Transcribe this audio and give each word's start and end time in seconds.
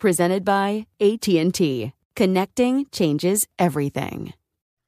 Presented 0.00 0.46
by 0.46 0.86
AT&T. 0.98 1.92
Connecting 2.16 2.86
changes 2.90 3.46
everything. 3.58 4.32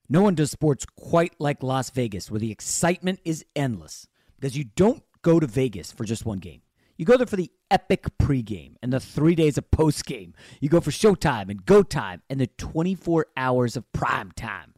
No 0.09 0.23
one 0.23 0.35
does 0.35 0.51
sports 0.51 0.87
quite 0.97 1.35
like 1.39 1.63
Las 1.63 1.91
Vegas, 1.91 2.31
where 2.31 2.41
the 2.41 2.51
excitement 2.51 3.21
is 3.23 3.45
endless. 3.55 4.09
Because 4.41 4.57
you 4.57 4.65
don't 4.75 5.03
go 5.21 5.39
to 5.39 5.47
Vegas 5.47 5.93
for 5.93 6.05
just 6.05 6.25
one 6.25 6.39
game. 6.39 6.63
You 6.97 7.05
go 7.05 7.19
there 7.19 7.27
for 7.27 7.37
the 7.37 7.51
epic 7.71 8.07
pregame 8.17 8.77
and 8.83 8.91
the 8.91 9.01
three 9.01 9.35
days 9.35 9.59
of 9.59 9.71
postgame. 9.71 10.33
You 10.63 10.71
go 10.71 10.81
for 10.81 10.91
showtime 10.91 11.51
and 11.51 11.67
go 11.67 11.83
time 11.83 12.23
and 12.31 12.41
the 12.41 12.47
24 12.47 13.27
hours 13.37 13.77
of 13.77 13.93
prime 13.93 14.33
time. 14.33 14.73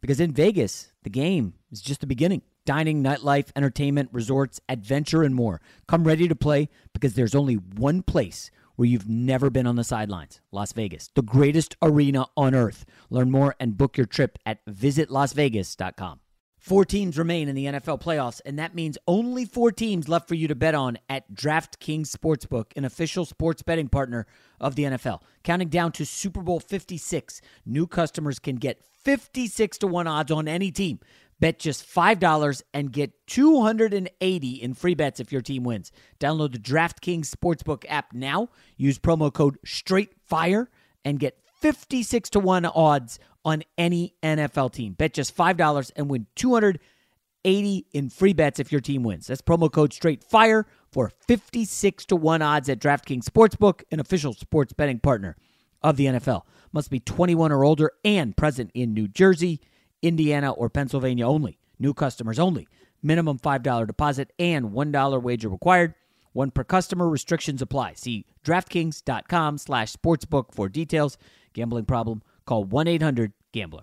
Because 0.00 0.20
in 0.20 0.32
Vegas, 0.32 0.92
the 1.02 1.10
game 1.10 1.54
is 1.72 1.80
just 1.80 2.02
the 2.02 2.06
beginning. 2.06 2.42
Dining, 2.64 3.02
nightlife, 3.02 3.50
entertainment, 3.56 4.10
resorts, 4.12 4.60
adventure, 4.68 5.24
and 5.24 5.34
more. 5.34 5.60
Come 5.88 6.04
ready 6.04 6.28
to 6.28 6.36
play 6.36 6.68
because 6.92 7.14
there's 7.14 7.34
only 7.34 7.54
one 7.54 8.02
place 8.02 8.52
where 8.82 8.88
you've 8.88 9.08
never 9.08 9.48
been 9.48 9.64
on 9.64 9.76
the 9.76 9.84
sidelines 9.84 10.40
Las 10.50 10.72
Vegas, 10.72 11.08
the 11.14 11.22
greatest 11.22 11.76
arena 11.80 12.26
on 12.36 12.52
earth. 12.52 12.84
Learn 13.10 13.30
more 13.30 13.54
and 13.60 13.78
book 13.78 13.96
your 13.96 14.06
trip 14.06 14.36
at 14.44 14.58
visitlasvegas.com. 14.66 16.21
Four 16.62 16.84
teams 16.84 17.18
remain 17.18 17.48
in 17.48 17.56
the 17.56 17.64
NFL 17.64 18.00
playoffs, 18.00 18.40
and 18.46 18.56
that 18.56 18.72
means 18.72 18.96
only 19.08 19.44
four 19.44 19.72
teams 19.72 20.08
left 20.08 20.28
for 20.28 20.36
you 20.36 20.46
to 20.46 20.54
bet 20.54 20.76
on 20.76 20.96
at 21.08 21.34
DraftKings 21.34 22.06
Sportsbook, 22.06 22.66
an 22.76 22.84
official 22.84 23.24
sports 23.24 23.62
betting 23.62 23.88
partner 23.88 24.28
of 24.60 24.76
the 24.76 24.84
NFL. 24.84 25.22
Counting 25.42 25.70
down 25.70 25.90
to 25.90 26.06
Super 26.06 26.40
Bowl 26.40 26.60
56, 26.60 27.40
new 27.66 27.88
customers 27.88 28.38
can 28.38 28.54
get 28.54 28.80
56 28.80 29.76
to 29.78 29.88
1 29.88 30.06
odds 30.06 30.30
on 30.30 30.46
any 30.46 30.70
team. 30.70 31.00
Bet 31.40 31.58
just 31.58 31.84
$5 31.84 32.62
and 32.72 32.92
get 32.92 33.26
280 33.26 34.48
in 34.48 34.74
free 34.74 34.94
bets 34.94 35.18
if 35.18 35.32
your 35.32 35.42
team 35.42 35.64
wins. 35.64 35.90
Download 36.20 36.52
the 36.52 36.60
DraftKings 36.60 37.28
Sportsbook 37.28 37.84
app 37.88 38.12
now. 38.12 38.50
Use 38.76 39.00
promo 39.00 39.32
code 39.32 39.58
STRAIGhtFIRE 39.66 40.68
and 41.04 41.18
get 41.18 41.40
56 41.60 42.30
to 42.30 42.38
1 42.38 42.66
odds 42.66 43.18
on 43.44 43.62
any 43.76 44.14
NFL 44.22 44.72
team. 44.72 44.92
Bet 44.94 45.14
just 45.14 45.36
$5 45.36 45.90
and 45.96 46.10
win 46.10 46.26
280 46.36 47.86
in 47.92 48.10
free 48.10 48.32
bets 48.32 48.60
if 48.60 48.70
your 48.70 48.80
team 48.80 49.02
wins. 49.02 49.26
That's 49.26 49.42
promo 49.42 49.70
code 49.70 49.92
STRAIGhtFIRE 49.92 50.64
for 50.90 51.10
56 51.26 52.04
to 52.06 52.16
1 52.16 52.42
odds 52.42 52.68
at 52.68 52.78
DraftKings 52.78 53.24
Sportsbook, 53.24 53.82
an 53.90 54.00
official 54.00 54.32
sports 54.32 54.72
betting 54.72 55.00
partner 55.00 55.36
of 55.82 55.96
the 55.96 56.06
NFL. 56.06 56.42
Must 56.72 56.90
be 56.90 57.00
21 57.00 57.52
or 57.52 57.64
older 57.64 57.92
and 58.04 58.36
present 58.36 58.70
in 58.74 58.94
New 58.94 59.08
Jersey. 59.08 59.60
Indiana, 60.02 60.50
or 60.50 60.68
Pennsylvania 60.68 61.26
only. 61.26 61.58
New 61.78 61.94
customers 61.94 62.38
only. 62.38 62.68
Minimum 63.02 63.38
$5 63.38 63.86
deposit 63.86 64.32
and 64.38 64.70
$1 64.70 65.22
wager 65.22 65.48
required. 65.48 65.94
One 66.32 66.50
per 66.50 66.64
customer. 66.64 67.08
Restrictions 67.08 67.62
apply. 67.62 67.94
See 67.94 68.26
DraftKings.com 68.44 69.58
slash 69.58 69.92
sportsbook 69.92 70.52
for 70.52 70.68
details. 70.68 71.18
Gambling 71.52 71.84
problem? 71.84 72.22
Call 72.46 72.66
1-800-GAMBLER. 72.66 73.82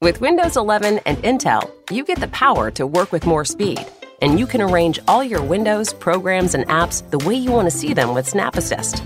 With 0.00 0.20
Windows 0.20 0.56
11 0.56 0.98
and 1.06 1.16
Intel, 1.18 1.70
you 1.90 2.04
get 2.04 2.18
the 2.18 2.28
power 2.28 2.70
to 2.72 2.86
work 2.86 3.12
with 3.12 3.24
more 3.24 3.44
speed. 3.44 3.78
And 4.20 4.38
you 4.38 4.46
can 4.46 4.60
arrange 4.60 4.98
all 5.06 5.22
your 5.22 5.42
Windows, 5.42 5.92
programs, 5.92 6.54
and 6.54 6.66
apps 6.66 7.08
the 7.10 7.18
way 7.18 7.34
you 7.36 7.52
want 7.52 7.70
to 7.70 7.76
see 7.76 7.94
them 7.94 8.14
with 8.14 8.28
Snap 8.28 8.56
Assist. 8.56 9.02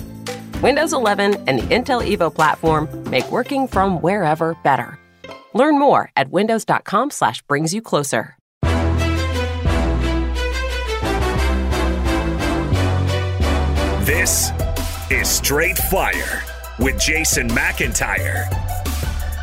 Windows 0.63 0.93
11 0.93 1.45
and 1.47 1.59
the 1.59 1.65
Intel 1.65 2.03
Evo 2.03 2.35
platform 2.35 2.89
make 3.11 3.31
working 3.31 3.69
from 3.69 4.01
wherever 4.01 4.55
better. 4.65 4.99
Learn 5.53 5.79
more 5.79 6.11
at 6.17 6.31
windows.com 6.31 7.11
slash 7.11 7.43
brings 7.43 7.75
you 7.75 7.83
closer. 7.83 8.37
This 14.07 14.51
is 15.11 15.29
Straight 15.29 15.77
Fire 15.77 16.43
with 16.79 16.99
Jason 16.99 17.49
McIntyre. 17.49 18.47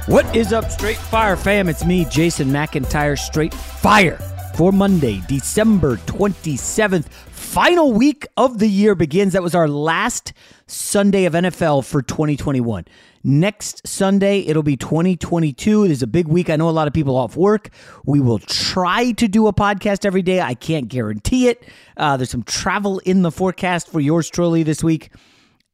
What 0.07 0.35
is 0.35 0.51
up, 0.51 0.69
Straight 0.69 0.97
Fire 0.97 1.37
fam? 1.37 1.69
It's 1.69 1.85
me, 1.85 2.03
Jason 2.03 2.49
McIntyre, 2.49 3.17
Straight 3.17 3.53
Fire 3.53 4.17
for 4.53 4.73
Monday, 4.73 5.23
December 5.29 5.95
27th. 5.95 7.07
Final 7.07 7.93
week 7.93 8.27
of 8.35 8.59
the 8.59 8.67
year 8.67 8.95
begins. 8.95 9.31
That 9.31 9.43
was 9.43 9.55
our 9.55 9.69
last 9.69 10.33
Sunday 10.67 11.23
of 11.23 11.31
NFL 11.31 11.85
for 11.85 12.01
2021. 12.01 12.83
Next 13.23 13.87
Sunday, 13.87 14.39
it'll 14.39 14.61
be 14.61 14.75
2022. 14.75 15.85
It 15.85 15.91
is 15.91 16.03
a 16.03 16.07
big 16.07 16.27
week. 16.27 16.49
I 16.49 16.57
know 16.57 16.67
a 16.67 16.71
lot 16.71 16.89
of 16.89 16.93
people 16.93 17.15
off 17.15 17.37
work. 17.37 17.69
We 18.05 18.19
will 18.19 18.39
try 18.39 19.13
to 19.13 19.27
do 19.29 19.47
a 19.47 19.53
podcast 19.53 20.03
every 20.03 20.21
day. 20.21 20.41
I 20.41 20.53
can't 20.53 20.89
guarantee 20.89 21.47
it. 21.47 21.63
Uh, 21.95 22.17
there's 22.17 22.29
some 22.29 22.43
travel 22.43 22.99
in 22.99 23.21
the 23.21 23.31
forecast 23.31 23.87
for 23.87 24.01
yours 24.01 24.29
truly 24.29 24.63
this 24.63 24.83
week. 24.83 25.11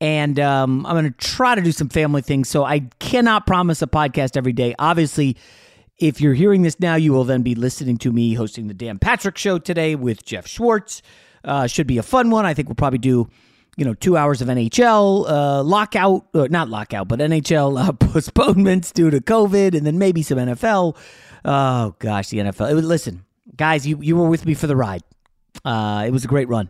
And 0.01 0.39
um, 0.39 0.85
I'm 0.85 0.93
going 0.93 1.11
to 1.11 1.17
try 1.17 1.55
to 1.55 1.61
do 1.61 1.71
some 1.71 1.89
family 1.89 2.21
things. 2.21 2.47
So 2.47 2.63
I 2.63 2.79
cannot 2.99 3.45
promise 3.45 3.81
a 3.81 3.87
podcast 3.87 4.37
every 4.37 4.53
day. 4.53 4.73
Obviously, 4.79 5.35
if 5.97 6.21
you're 6.21 6.33
hearing 6.33 6.61
this 6.61 6.79
now, 6.79 6.95
you 6.95 7.11
will 7.11 7.25
then 7.25 7.41
be 7.41 7.55
listening 7.55 7.97
to 7.97 8.11
me 8.11 8.33
hosting 8.33 8.67
the 8.67 8.73
Dan 8.73 8.97
Patrick 8.99 9.37
Show 9.37 9.59
today 9.59 9.95
with 9.95 10.25
Jeff 10.25 10.47
Schwartz. 10.47 11.01
Uh, 11.43 11.67
should 11.67 11.87
be 11.87 11.97
a 11.97 12.03
fun 12.03 12.29
one. 12.29 12.45
I 12.45 12.53
think 12.53 12.69
we'll 12.69 12.75
probably 12.75 12.99
do 12.99 13.29
you 13.79 13.85
know, 13.85 13.93
two 13.93 14.17
hours 14.17 14.41
of 14.41 14.49
NHL 14.49 15.29
uh, 15.29 15.63
lockout, 15.63 16.25
uh, 16.33 16.47
not 16.49 16.67
lockout, 16.67 17.07
but 17.07 17.19
NHL 17.19 17.81
uh, 17.81 17.91
postponements 18.11 18.91
due 18.91 19.09
to 19.09 19.21
COVID, 19.21 19.73
and 19.73 19.87
then 19.87 19.97
maybe 19.97 20.21
some 20.21 20.37
NFL. 20.37 20.97
Oh 21.45 21.95
gosh, 21.99 22.27
the 22.27 22.39
NFL. 22.39 22.75
Was, 22.75 22.83
listen, 22.83 23.23
guys, 23.55 23.87
you 23.87 23.97
you 24.01 24.17
were 24.17 24.27
with 24.27 24.45
me 24.45 24.53
for 24.53 24.67
the 24.67 24.75
ride. 24.75 25.01
Uh, 25.63 26.03
it 26.05 26.11
was 26.11 26.25
a 26.25 26.27
great 26.27 26.49
run. 26.49 26.69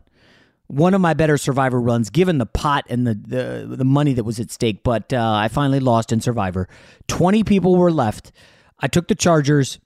One 0.70 0.94
of 0.94 1.02
my 1.02 1.14
better 1.14 1.38
Survivor 1.38 1.82
runs, 1.82 2.10
given 2.10 2.38
the 2.38 2.46
pot 2.46 2.86
and 2.90 3.06
the 3.06 3.16
the, 3.16 3.76
the 3.78 3.86
money 3.86 4.14
that 4.14 4.24
was 4.24 4.40
at 4.40 4.52
stake. 4.52 4.84
But 4.84 5.12
uh, 5.12 5.34
I 5.34 5.48
finally 5.48 5.80
lost 5.80 6.12
in 6.12 6.22
Survivor. 6.22 6.70
Twenty 7.08 7.44
people 7.44 7.76
were 7.76 7.92
left. 7.92 8.32
I 8.80 8.88
took 8.88 9.08
the 9.08 9.16
Chargers. 9.16 9.80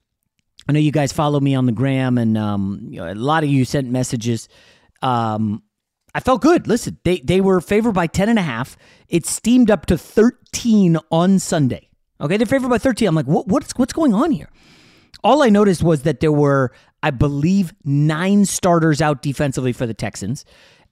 I 0.67 0.71
know 0.73 0.79
you 0.79 0.91
guys 0.91 1.11
follow 1.11 1.39
me 1.39 1.55
on 1.55 1.65
the 1.65 1.71
gram, 1.71 2.17
and 2.17 2.37
um, 2.37 2.87
you 2.89 2.99
know, 2.99 3.11
a 3.11 3.15
lot 3.15 3.43
of 3.43 3.49
you 3.49 3.65
sent 3.65 3.89
messages. 3.89 4.49
Um, 5.01 5.63
I 6.15 6.19
felt 6.19 6.41
good. 6.41 6.67
Listen, 6.67 6.97
they 7.03 7.19
they 7.19 7.41
were 7.41 7.59
favored 7.59 7.93
by 7.93 8.07
10 8.07 8.29
and 8.29 8.39
a 8.39 8.43
half. 8.43 8.77
It 9.07 9.25
steamed 9.25 9.71
up 9.71 9.85
to 9.87 9.97
13 9.97 10.97
on 11.11 11.39
Sunday. 11.39 11.89
Okay, 12.21 12.37
they're 12.37 12.45
favored 12.45 12.69
by 12.69 12.77
13. 12.77 13.07
I'm 13.07 13.15
like, 13.15 13.25
what, 13.25 13.47
what's 13.47 13.71
what's 13.77 13.93
going 13.93 14.13
on 14.13 14.31
here? 14.31 14.49
All 15.23 15.41
I 15.41 15.49
noticed 15.49 15.83
was 15.83 16.03
that 16.03 16.19
there 16.19 16.31
were, 16.31 16.71
I 17.03 17.11
believe, 17.11 17.73
nine 17.83 18.45
starters 18.45 19.01
out 19.01 19.21
defensively 19.21 19.73
for 19.73 19.85
the 19.85 19.93
Texans, 19.93 20.45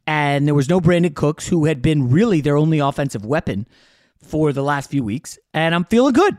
and 0.06 0.46
there 0.46 0.54
was 0.54 0.69
no 0.69 0.80
Brandin 0.80 1.16
Cooks, 1.16 1.48
who 1.48 1.66
had 1.66 1.81
been 1.81 2.12
really 2.12 2.42
their 2.42 2.58
only 2.58 2.80
offensive 2.80 3.25
weapon 3.25 3.66
for 4.19 4.54
the 4.54 4.62
last 4.62 4.92
few 4.92 5.04
weeks, 5.04 5.40
and 5.54 5.74
I'm 5.74 5.86
feeling 5.86 6.13
good. 6.13 6.38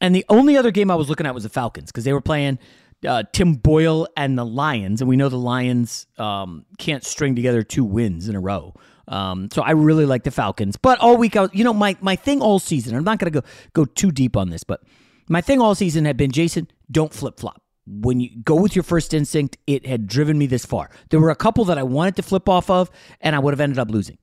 And 0.00 0.14
the 0.14 0.24
only 0.30 0.56
other 0.56 0.70
game 0.70 0.90
I 0.90 0.94
was 0.94 1.08
looking 1.08 1.26
at 1.26 1.34
was 1.34 1.42
the 1.42 1.50
Falcons 1.50 1.92
because 1.92 2.04
they 2.04 2.12
were 2.14 2.22
playing 2.22 2.58
uh, 3.06 3.24
Tim 3.32 3.54
Boyle 3.54 4.08
and 4.16 4.38
the 4.38 4.46
Lions, 4.46 5.00
and 5.00 5.08
we 5.08 5.16
know 5.16 5.28
the 5.28 5.38
Lions 5.38 6.06
um, 6.18 6.64
can't 6.78 7.04
string 7.04 7.36
together 7.36 7.62
two 7.62 7.84
wins 7.84 8.28
in 8.28 8.34
a 8.34 8.40
row. 8.40 8.74
Um, 9.08 9.48
so 9.52 9.62
I 9.62 9.72
really 9.72 10.06
like 10.06 10.24
the 10.24 10.30
Falcons. 10.30 10.76
But 10.76 10.98
all 11.00 11.16
week, 11.16 11.36
I 11.36 11.42
was, 11.42 11.50
you 11.52 11.64
know, 11.64 11.72
my 11.74 11.96
my 12.00 12.16
thing 12.16 12.40
all 12.40 12.58
season. 12.58 12.96
I'm 12.96 13.04
not 13.04 13.18
going 13.18 13.32
to 13.32 13.40
go 13.40 13.46
go 13.72 13.84
too 13.84 14.12
deep 14.12 14.36
on 14.36 14.50
this, 14.50 14.64
but 14.64 14.82
my 15.28 15.40
thing 15.40 15.60
all 15.60 15.74
season 15.74 16.04
had 16.04 16.16
been 16.16 16.30
Jason, 16.30 16.68
don't 16.90 17.12
flip 17.12 17.38
flop. 17.38 17.62
When 17.92 18.20
you 18.20 18.30
go 18.44 18.54
with 18.54 18.76
your 18.76 18.84
first 18.84 19.12
instinct, 19.12 19.58
it 19.66 19.84
had 19.84 20.06
driven 20.06 20.38
me 20.38 20.46
this 20.46 20.64
far. 20.64 20.90
There 21.08 21.18
were 21.18 21.30
a 21.30 21.36
couple 21.36 21.64
that 21.66 21.78
I 21.78 21.82
wanted 21.82 22.16
to 22.16 22.22
flip 22.22 22.48
off 22.48 22.70
of, 22.70 22.90
and 23.20 23.34
I 23.34 23.40
would 23.40 23.52
have 23.52 23.60
ended 23.60 23.78
up 23.78 23.90
losing. 23.90 24.18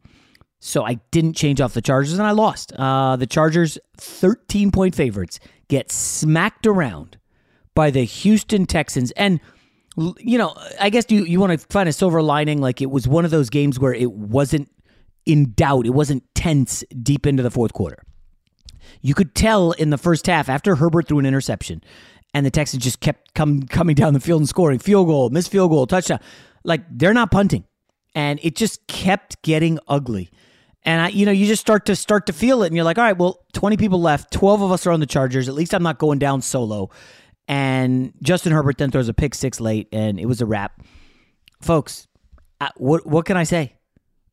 So 0.59 0.83
I 0.83 0.95
didn't 1.11 1.33
change 1.33 1.61
off 1.61 1.73
the 1.73 1.81
Chargers, 1.81 2.17
and 2.17 2.25
I 2.27 2.31
lost. 2.31 2.73
Uh, 2.73 3.15
the 3.15 3.27
Chargers, 3.27 3.77
13 3.97 4.71
point 4.71 4.95
favorites, 4.95 5.39
get 5.67 5.91
smacked 5.91 6.65
around 6.65 7.17
by 7.75 7.91
the 7.91 8.03
Houston 8.03 8.65
Texans. 8.65 9.11
And, 9.11 9.39
you 10.17 10.37
know, 10.37 10.55
I 10.79 10.89
guess 10.89 11.05
you, 11.09 11.25
you 11.25 11.39
want 11.39 11.59
to 11.59 11.67
find 11.67 11.87
a 11.87 11.93
silver 11.93 12.21
lining. 12.21 12.59
Like 12.59 12.81
it 12.81 12.89
was 12.89 13.07
one 13.07 13.25
of 13.25 13.31
those 13.31 13.49
games 13.49 13.79
where 13.79 13.93
it 13.93 14.11
wasn't 14.11 14.71
in 15.25 15.51
doubt, 15.53 15.85
it 15.85 15.91
wasn't 15.91 16.23
tense 16.33 16.83
deep 17.03 17.27
into 17.27 17.43
the 17.43 17.51
fourth 17.51 17.73
quarter. 17.73 18.01
You 19.01 19.13
could 19.13 19.35
tell 19.35 19.73
in 19.73 19.89
the 19.89 19.97
first 19.97 20.25
half 20.25 20.49
after 20.49 20.75
Herbert 20.75 21.07
threw 21.07 21.19
an 21.19 21.25
interception 21.25 21.83
and 22.37 22.45
the 22.45 22.51
Texans 22.51 22.83
just 22.83 22.99
kept 22.99 23.33
come, 23.33 23.63
coming 23.63 23.95
down 23.95 24.13
the 24.13 24.19
field 24.19 24.41
and 24.41 24.47
scoring 24.47 24.77
field 24.77 25.07
goal, 25.07 25.31
missed 25.31 25.49
field 25.49 25.71
goal, 25.71 25.87
touchdown. 25.87 26.19
Like 26.63 26.81
they're 26.91 27.13
not 27.13 27.31
punting. 27.31 27.63
And 28.13 28.39
it 28.43 28.55
just 28.55 28.85
kept 28.85 29.41
getting 29.41 29.79
ugly. 29.87 30.29
And 30.83 31.01
I, 31.01 31.07
you 31.09 31.25
know, 31.25 31.31
you 31.31 31.47
just 31.47 31.61
start 31.61 31.87
to 31.87 31.95
start 31.95 32.27
to 32.27 32.33
feel 32.33 32.61
it, 32.61 32.67
and 32.67 32.75
you're 32.75 32.85
like, 32.85 32.99
all 32.99 33.03
right, 33.03 33.17
well, 33.17 33.43
20 33.53 33.75
people 33.77 33.99
left, 33.99 34.31
12 34.31 34.61
of 34.61 34.71
us 34.71 34.85
are 34.85 34.91
on 34.91 34.99
the 34.99 35.07
Chargers. 35.07 35.49
At 35.49 35.55
least 35.55 35.73
I'm 35.73 35.81
not 35.81 35.97
going 35.97 36.19
down 36.19 36.41
solo. 36.41 36.91
And 37.47 38.13
Justin 38.21 38.53
Herbert 38.53 38.77
then 38.77 38.91
throws 38.91 39.09
a 39.09 39.13
pick 39.13 39.33
six 39.33 39.59
late, 39.59 39.87
and 39.91 40.19
it 40.19 40.27
was 40.27 40.39
a 40.39 40.45
wrap. 40.45 40.79
Folks, 41.59 42.07
what 42.75 43.05
what 43.07 43.25
can 43.25 43.35
I 43.35 43.43
say? 43.45 43.73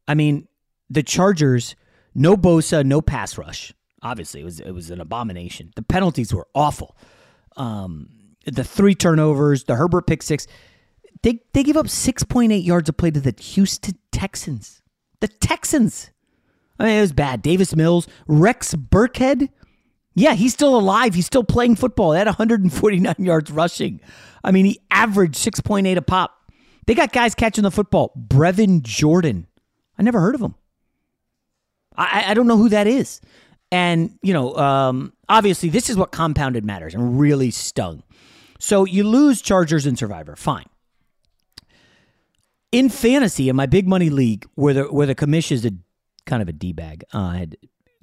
I 0.07 0.15
mean, 0.15 0.47
the 0.91 1.03
Chargers, 1.03 1.75
no 2.15 2.37
Bosa, 2.37 2.85
no 2.85 3.01
pass 3.01 3.39
rush. 3.39 3.73
Obviously, 4.03 4.43
it 4.43 4.45
was 4.45 4.61
it 4.61 4.73
was 4.73 4.91
an 4.91 5.01
abomination. 5.01 5.73
The 5.75 5.83
penalties 5.83 6.35
were 6.35 6.47
awful. 6.55 6.95
Um, 7.57 8.09
the 8.47 8.65
three 8.65 8.95
turnovers, 8.95 9.65
the 9.65 9.77
Herbert 9.77 10.07
pick 10.07 10.23
six. 10.23 10.47
They 11.23 11.41
they 11.53 11.63
give 11.63 11.77
up 11.77 11.89
six 11.89 12.23
point 12.23 12.53
eight 12.53 12.65
yards 12.65 12.89
of 12.89 12.97
play 12.97 13.11
to 13.11 13.21
the 13.21 13.35
Houston 13.41 13.99
Texans. 14.13 14.83
The 15.21 15.29
Texans. 15.29 16.11
I 16.79 16.85
mean, 16.85 16.99
it 16.99 17.01
was 17.01 17.13
bad. 17.13 17.41
Davis 17.41 17.75
Mills, 17.75 18.09
Rex 18.27 18.75
Burkhead. 18.75 19.49
Yeah, 20.15 20.35
he's 20.35 20.53
still 20.53 20.77
alive. 20.79 21.15
He's 21.15 21.27
still 21.27 21.45
playing 21.45 21.77
football. 21.77 22.11
They 22.11 22.19
had 22.19 22.27
149 22.27 23.15
yards 23.19 23.51
rushing. 23.51 24.01
I 24.43 24.51
mean, 24.51 24.65
he 24.65 24.81
averaged 24.91 25.37
6.8 25.37 25.97
a 25.97 26.03
pop. 26.03 26.53
They 26.87 26.95
got 26.95 27.13
guys 27.13 27.35
catching 27.35 27.65
the 27.65 27.71
football. 27.71 28.13
Brevin 28.17 28.83
Jordan. 28.83 29.47
I 29.99 30.03
never 30.03 30.21
heard 30.21 30.35
of 30.35 30.41
him. 30.41 30.55
I, 31.97 32.25
I 32.29 32.35
don't 32.35 32.47
know 32.47 32.57
who 32.57 32.69
that 32.69 32.87
is. 32.87 33.21
And, 33.71 34.19
you 34.23 34.33
know, 34.33 34.57
um, 34.57 35.13
obviously, 35.29 35.69
this 35.69 35.91
is 35.91 35.97
what 35.97 36.13
compounded 36.13 36.65
matters 36.65 36.95
and 36.95 37.19
really 37.19 37.51
stung. 37.51 38.03
So 38.59 38.85
you 38.85 39.05
lose 39.05 39.43
Chargers 39.43 39.87
and 39.87 39.99
Survivor. 39.99 40.37
Fine. 40.37 40.67
In 42.71 42.89
fantasy, 42.89 43.49
in 43.49 43.57
my 43.57 43.67
big 43.67 43.87
money 43.87 44.11
league, 44.11 44.47
where 44.55 44.75
the 44.75 44.85
where 44.85 45.07
the 45.07 45.15
commission 45.15 45.55
is 45.57 45.65
a 45.65 45.73
kind 46.27 46.43
of 46.43 46.49
a 46.49 46.53
d 46.53 46.73
bag, 46.73 47.05
uh, 47.13 47.31
had 47.31 47.57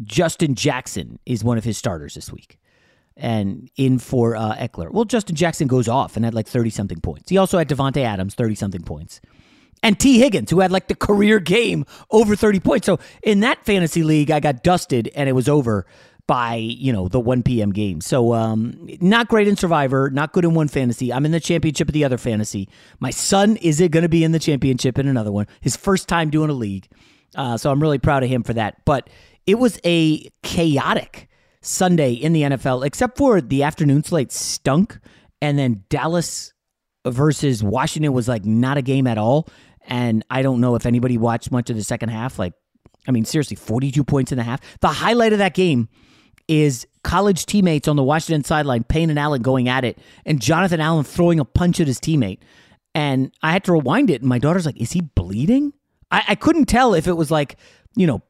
Justin 0.04 0.56
Jackson 0.56 1.20
is 1.26 1.44
one 1.44 1.58
of 1.58 1.64
his 1.64 1.78
starters 1.78 2.16
this 2.16 2.32
week 2.32 2.58
and 3.18 3.70
in 3.76 4.00
for 4.00 4.36
uh, 4.36 4.56
Ekeler. 4.56 4.92
Well, 4.92 5.06
Justin 5.06 5.36
Jackson 5.36 5.68
goes 5.68 5.88
off 5.88 6.16
and 6.16 6.26
had 6.26 6.34
like 6.34 6.48
30 6.48 6.70
something 6.70 7.00
points. 7.00 7.30
He 7.30 7.38
also 7.38 7.58
had 7.58 7.70
Davante 7.70 8.04
Adams, 8.04 8.36
30 8.36 8.56
something 8.56 8.82
points. 8.82 9.22
And 9.84 10.00
Tee 10.00 10.20
Higgins, 10.20 10.52
who 10.52 10.60
had 10.60 10.72
like 10.72 10.88
the 10.88 10.96
career 10.96 11.40
game 11.40 11.86
over 12.12 12.36
30 12.36 12.60
points. 12.60 12.86
So 12.86 13.00
in 13.24 13.40
that 13.40 13.66
fantasy 13.66 14.04
league, 14.04 14.30
I 14.30 14.40
got 14.40 14.64
dusted 14.64 15.10
and 15.16 15.28
it 15.28 15.34
was 15.34 15.50
over 15.50 15.86
by, 16.28 16.56
you 16.56 16.94
know, 16.94 17.08
the 17.08 17.20
1 17.20 17.44
p.m. 17.44 17.72
game. 17.72 18.00
So 18.00 18.34
um, 18.34 18.88
not 19.02 19.28
great 19.28 19.48
in 19.48 19.58
Survivor, 19.58 20.10
not 20.10 20.34
good 20.34 20.46
in 20.46 20.54
one 20.54 20.68
fantasy. 20.68 21.12
I'm 21.12 21.26
in 21.26 21.32
the 21.32 21.40
championship 21.40 21.90
of 21.90 21.94
the 21.94 22.06
other 22.06 22.18
fantasy. 22.18 22.70
My 23.00 23.10
son 23.10 23.58
is 23.58 23.82
it 23.82 23.92
going 23.92 24.04
to 24.04 24.10
be 24.10 24.24
in 24.24 24.32
the 24.32 24.40
championship 24.40 24.98
in 24.98 25.08
another 25.08 25.32
one. 25.32 25.48
His 25.62 25.76
first 25.76 26.08
time 26.08 26.30
doing 26.30 26.50
a 26.50 26.54
league. 26.54 26.88
Uh, 27.36 27.58
so 27.58 27.72
I'm 27.72 27.82
really 27.82 28.00
proud 28.00 28.24
of 28.24 28.30
him 28.30 28.44
for 28.44 28.54
that. 28.54 28.86
But 28.86 29.10
it 29.48 29.56
was 29.56 29.80
a 29.84 30.30
chaotic 30.44 31.28
Sunday 31.62 32.14
in 32.14 32.34
the 32.34 32.44
NFL, 32.44 32.86
except 32.86 33.18
for 33.18 33.42
the 33.42 33.64
afternoon 33.64 34.04
slate 34.04 34.32
stunk. 34.32 35.00
And 35.42 35.58
then 35.58 35.84
Dallas 35.90 36.54
versus 37.06 37.64
Washington 37.64 38.14
was 38.14 38.28
like 38.28 38.46
not 38.46 38.78
a 38.78 38.82
game 38.82 39.08
at 39.08 39.18
all. 39.18 39.48
And 39.92 40.24
I 40.30 40.42
don't 40.42 40.62
know 40.62 40.76
if 40.76 40.86
anybody 40.86 41.18
watched 41.18 41.52
much 41.52 41.70
of 41.70 41.76
the 41.76 41.84
second 41.84 42.10
half. 42.10 42.40
Like, 42.40 42.54
I 43.10 43.12
mean, 43.12 43.26
seriously, 43.26 43.58
42 43.58 44.06
points 44.06 44.32
in 44.32 44.38
the 44.38 44.44
half. 44.44 44.62
The 44.80 44.88
highlight 44.88 45.34
of 45.34 45.40
that 45.40 45.54
game 45.54 45.90
is 46.48 46.88
college 47.04 47.46
teammates 47.46 47.90
on 47.90 47.98
the 47.98 48.04
Washington 48.04 48.46
sideline, 48.46 48.86
Payne 48.86 49.10
and 49.10 49.20
Allen 49.20 49.42
going 49.42 49.68
at 49.68 49.84
it, 49.84 50.00
and 50.26 50.42
Jonathan 50.42 50.80
Allen 50.80 51.04
throwing 51.04 51.42
a 51.42 51.46
punch 51.46 51.82
at 51.82 51.88
his 51.88 52.00
teammate. 52.00 52.40
And 52.96 53.34
I 53.44 53.52
had 53.52 53.66
to 53.66 53.74
rewind 53.74 54.10
it, 54.10 54.22
and 54.22 54.30
my 54.30 54.40
daughter's 54.40 54.66
like, 54.66 54.80
Is 54.80 54.94
he 54.94 55.02
bleeding? 55.02 55.74
I, 56.10 56.24
I 56.30 56.36
couldn't 56.36 56.66
tell 56.66 56.94
if 56.94 57.06
it 57.06 57.18
was 57.18 57.30
like, 57.30 57.58
you 57.94 58.08
know, 58.08 58.22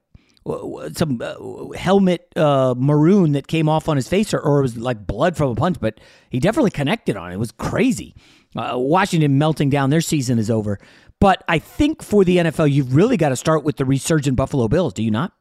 some 0.95 1.21
uh, 1.21 1.77
helmet 1.77 2.27
uh, 2.35 2.73
maroon 2.75 3.33
that 3.33 3.45
came 3.45 3.69
off 3.69 3.87
on 3.87 3.97
his 3.97 4.07
face, 4.07 4.33
or, 4.33 4.39
or 4.39 4.59
it 4.59 4.63
was 4.63 4.77
like 4.77 5.05
blood 5.05 5.37
from 5.37 5.51
a 5.51 5.55
punch, 5.55 5.77
but 5.79 5.99
he 6.31 6.39
definitely 6.39 6.71
connected 6.71 7.15
on 7.15 7.31
it. 7.31 7.35
It 7.35 7.37
was 7.37 7.51
crazy. 7.51 8.15
Uh, 8.55 8.73
Washington 8.77 9.37
melting 9.37 9.69
down, 9.69 9.91
their 9.91 10.01
season 10.01 10.39
is 10.39 10.49
over. 10.49 10.79
But 11.21 11.43
I 11.47 11.59
think 11.59 12.01
for 12.01 12.25
the 12.25 12.37
NFL, 12.37 12.71
you've 12.71 12.95
really 12.95 13.15
got 13.15 13.29
to 13.29 13.35
start 13.35 13.63
with 13.63 13.77
the 13.77 13.85
resurgent 13.85 14.35
Buffalo 14.35 14.67
Bills, 14.67 14.91
do 14.91 15.03
you 15.03 15.11
not? 15.11 15.33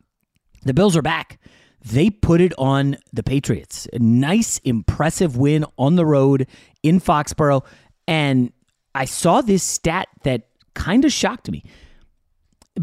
The 0.62 0.74
Bills 0.74 0.94
are 0.94 1.02
back. 1.02 1.40
They 1.82 2.10
put 2.10 2.42
it 2.42 2.52
on 2.58 2.98
the 3.14 3.22
Patriots. 3.22 3.88
A 3.94 3.98
nice, 3.98 4.58
impressive 4.58 5.38
win 5.38 5.64
on 5.78 5.96
the 5.96 6.04
road 6.04 6.46
in 6.82 7.00
Foxborough. 7.00 7.64
And 8.06 8.52
I 8.94 9.06
saw 9.06 9.40
this 9.40 9.62
stat 9.62 10.08
that 10.24 10.48
kind 10.74 11.06
of 11.06 11.12
shocked 11.12 11.50
me. 11.50 11.64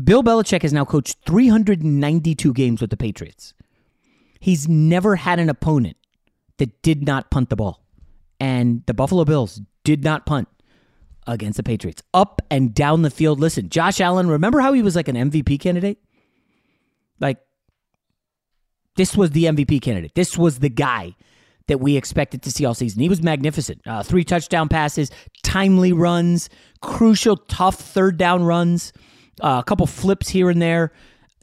Bill 0.04 0.24
Belichick 0.24 0.64
has 0.64 0.74
now 0.74 0.84
coached 0.84 1.18
392 1.28 2.52
games 2.52 2.82
with 2.82 2.90
the 2.90 2.98
Patriots. 2.98 3.54
He's 4.40 4.68
never 4.68 5.18
had 5.18 5.38
an 5.38 5.50
opponent 5.50 5.98
that 6.58 6.82
did 6.82 7.06
not 7.06 7.30
punt 7.30 7.52
the 7.52 7.56
ball. 7.56 7.84
And 8.40 8.84
the 8.88 8.96
Buffalo 8.96 9.24
Bills 9.24 9.62
did 9.84 10.04
not 10.04 10.26
punt 10.26 10.48
against 11.28 11.58
the 11.58 11.64
Patriots. 11.64 12.02
Up 12.14 12.42
and 12.50 12.74
down 12.74 13.02
the 13.02 13.10
field. 13.10 13.40
Listen, 13.40 13.70
Josh 13.70 14.00
Allen, 14.02 14.30
remember 14.30 14.60
how 14.60 14.74
he 14.74 14.82
was 14.82 14.96
like 14.96 15.08
an 15.08 15.16
MVP 15.16 15.60
candidate? 15.60 16.00
Like, 17.20 17.38
this 18.96 19.16
was 19.16 19.32
the 19.32 19.46
MVP 19.46 19.82
candidate. 19.82 20.16
This 20.16 20.38
was 20.38 20.60
the 20.60 20.70
guy 20.70 21.16
that 21.68 21.80
we 21.80 21.98
expected 21.98 22.42
to 22.44 22.52
see 22.52 22.66
all 22.66 22.74
season. 22.74 23.02
He 23.02 23.10
was 23.10 23.22
magnificent. 23.22 23.82
Uh, 23.86 24.02
three 24.02 24.24
touchdown 24.24 24.70
passes, 24.70 25.12
timely 25.44 25.92
runs, 25.92 26.50
crucial, 26.82 27.38
tough 27.38 27.76
third 27.76 28.18
down 28.18 28.44
runs 28.44 28.94
uh, 29.42 29.58
a 29.60 29.64
couple 29.64 29.86
flips 29.88 30.30
here 30.30 30.50
and 30.50 30.62
there. 30.62 30.92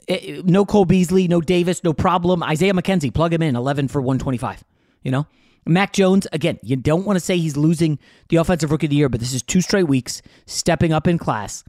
Eh, 0.08 0.18
eh, 0.22 0.42
no 0.44 0.64
Cole 0.64 0.84
Beasley, 0.84 1.28
no 1.28 1.40
Davis, 1.40 1.84
no 1.84 1.92
problem. 1.92 2.42
Isaiah 2.42 2.72
McKenzie, 2.72 3.12
plug 3.12 3.32
him 3.32 3.42
in, 3.42 3.56
11 3.56 3.88
for 3.88 4.00
125. 4.00 4.64
You 5.02 5.10
know? 5.10 5.26
Mac 5.66 5.92
Jones, 5.92 6.26
again, 6.32 6.58
you 6.62 6.76
don't 6.76 7.04
want 7.04 7.16
to 7.16 7.24
say 7.24 7.38
he's 7.38 7.56
losing 7.56 7.98
the 8.28 8.36
offensive 8.36 8.70
rookie 8.70 8.86
of 8.86 8.90
the 8.90 8.96
year, 8.96 9.08
but 9.08 9.20
this 9.20 9.32
is 9.32 9.42
two 9.42 9.60
straight 9.60 9.88
weeks 9.88 10.20
stepping 10.46 10.92
up 10.92 11.08
in 11.08 11.18
class. 11.18 11.64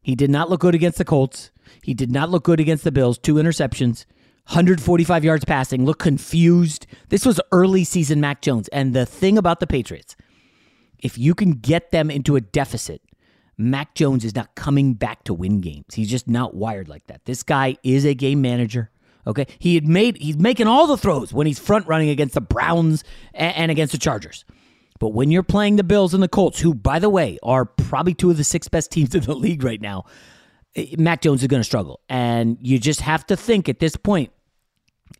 He 0.00 0.14
did 0.14 0.30
not 0.30 0.48
look 0.48 0.60
good 0.60 0.74
against 0.74 0.98
the 0.98 1.04
Colts. 1.04 1.50
He 1.82 1.94
did 1.94 2.10
not 2.10 2.30
look 2.30 2.44
good 2.44 2.60
against 2.60 2.84
the 2.84 2.92
Bills. 2.92 3.18
Two 3.18 3.34
interceptions, 3.34 4.04
145 4.46 5.24
yards 5.24 5.44
passing, 5.44 5.84
look 5.84 5.98
confused. 5.98 6.86
This 7.08 7.26
was 7.26 7.40
early 7.50 7.84
season 7.84 8.20
Mac 8.20 8.42
Jones. 8.42 8.68
And 8.68 8.94
the 8.94 9.06
thing 9.06 9.38
about 9.38 9.60
the 9.60 9.66
Patriots, 9.66 10.16
if 10.98 11.18
you 11.18 11.34
can 11.34 11.52
get 11.52 11.90
them 11.90 12.10
into 12.10 12.36
a 12.36 12.40
deficit, 12.40 13.02
Mac 13.58 13.94
Jones 13.94 14.24
is 14.24 14.34
not 14.34 14.54
coming 14.54 14.94
back 14.94 15.24
to 15.24 15.34
win 15.34 15.60
games. 15.60 15.94
He's 15.94 16.10
just 16.10 16.28
not 16.28 16.54
wired 16.54 16.88
like 16.88 17.06
that. 17.08 17.24
This 17.24 17.42
guy 17.42 17.76
is 17.82 18.04
a 18.04 18.14
game 18.14 18.40
manager. 18.40 18.90
Okay, 19.26 19.46
he 19.58 19.74
had 19.74 19.86
made 19.86 20.16
he's 20.16 20.36
making 20.36 20.66
all 20.66 20.86
the 20.86 20.96
throws 20.96 21.32
when 21.32 21.46
he's 21.46 21.58
front 21.58 21.86
running 21.86 22.08
against 22.08 22.34
the 22.34 22.40
Browns 22.40 23.04
and, 23.34 23.54
and 23.56 23.70
against 23.70 23.92
the 23.92 23.98
Chargers. 23.98 24.44
But 24.98 25.10
when 25.10 25.30
you're 25.30 25.42
playing 25.42 25.76
the 25.76 25.84
Bills 25.84 26.14
and 26.14 26.22
the 26.22 26.28
Colts, 26.28 26.60
who 26.60 26.74
by 26.74 26.98
the 26.98 27.10
way 27.10 27.38
are 27.42 27.64
probably 27.64 28.14
two 28.14 28.30
of 28.30 28.36
the 28.36 28.44
six 28.44 28.68
best 28.68 28.90
teams 28.90 29.14
in 29.16 29.22
the 29.22 29.34
league 29.34 29.62
right 29.62 29.80
now, 29.80 30.04
eh, 30.74 30.94
Mac 30.98 31.22
Jones 31.22 31.42
is 31.42 31.48
going 31.48 31.60
to 31.60 31.64
struggle. 31.64 32.00
And 32.08 32.58
you 32.60 32.78
just 32.78 33.00
have 33.00 33.26
to 33.26 33.36
think 33.36 33.68
at 33.68 33.78
this 33.78 33.96
point 33.96 34.32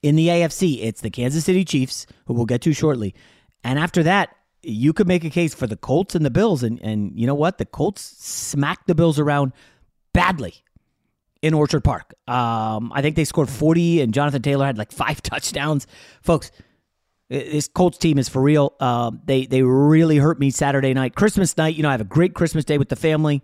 in 0.03 0.17
the 0.17 0.29
AFC, 0.29 0.83
it's 0.83 1.01
the 1.01 1.11
Kansas 1.11 1.45
City 1.45 1.65
Chiefs, 1.65 2.07
who 2.27 2.35
we'll 2.35 2.47
get 2.47 2.63
to 2.63 2.73
shortly. 2.73 3.15
And 3.63 3.79
after 3.79 4.03
that, 4.03 4.35
you 4.63 4.93
could 4.93 5.09
make 5.09 5.25
a 5.25 5.31
case 5.31 5.55
for 5.55 5.67
the 5.67 5.77
Colts 5.77 6.15
and 6.15 6.25
the 6.25 6.31
Bills. 6.31 6.63
And, 6.63 6.81
and 6.83 7.13
you 7.19 7.27
know 7.27 7.35
what? 7.35 7.59
The 7.59 7.67
Colts 7.67 8.03
smacked 8.03 8.87
the 8.87 8.95
Bills 8.95 9.19
around 9.19 9.53
badly 10.13 10.63
in 11.43 11.55
Orchard 11.55 11.83
Park. 11.83 12.15
Um, 12.29 12.93
I 12.95 13.03
think 13.03 13.17
they 13.17 13.25
scored 13.25 13.51
40, 13.51 14.01
and 14.01 14.15
Jonathan 14.15 14.41
Taylor 14.41 14.65
had 14.65 14.79
like 14.79 14.93
five 14.93 15.21
touchdowns. 15.23 15.87
Folks, 16.23 16.51
this 17.29 17.69
Colts 17.69 17.99
team 17.99 18.19
is 18.19 18.29
for 18.29 18.41
real. 18.41 18.75
Uh, 18.81 19.11
they 19.25 19.47
they 19.47 19.63
really 19.63 20.19
hurt 20.19 20.39
me 20.39 20.51
Saturday 20.51 20.95
night, 20.95 21.15
Christmas 21.15 21.57
night. 21.57 21.75
You 21.75 21.83
know, 21.83 21.89
I 21.89 21.93
have 21.93 22.01
a 22.01 22.05
great 22.05 22.35
Christmas 22.35 22.65
day 22.65 22.79
with 22.79 22.89
the 22.89 22.97
family. 22.97 23.43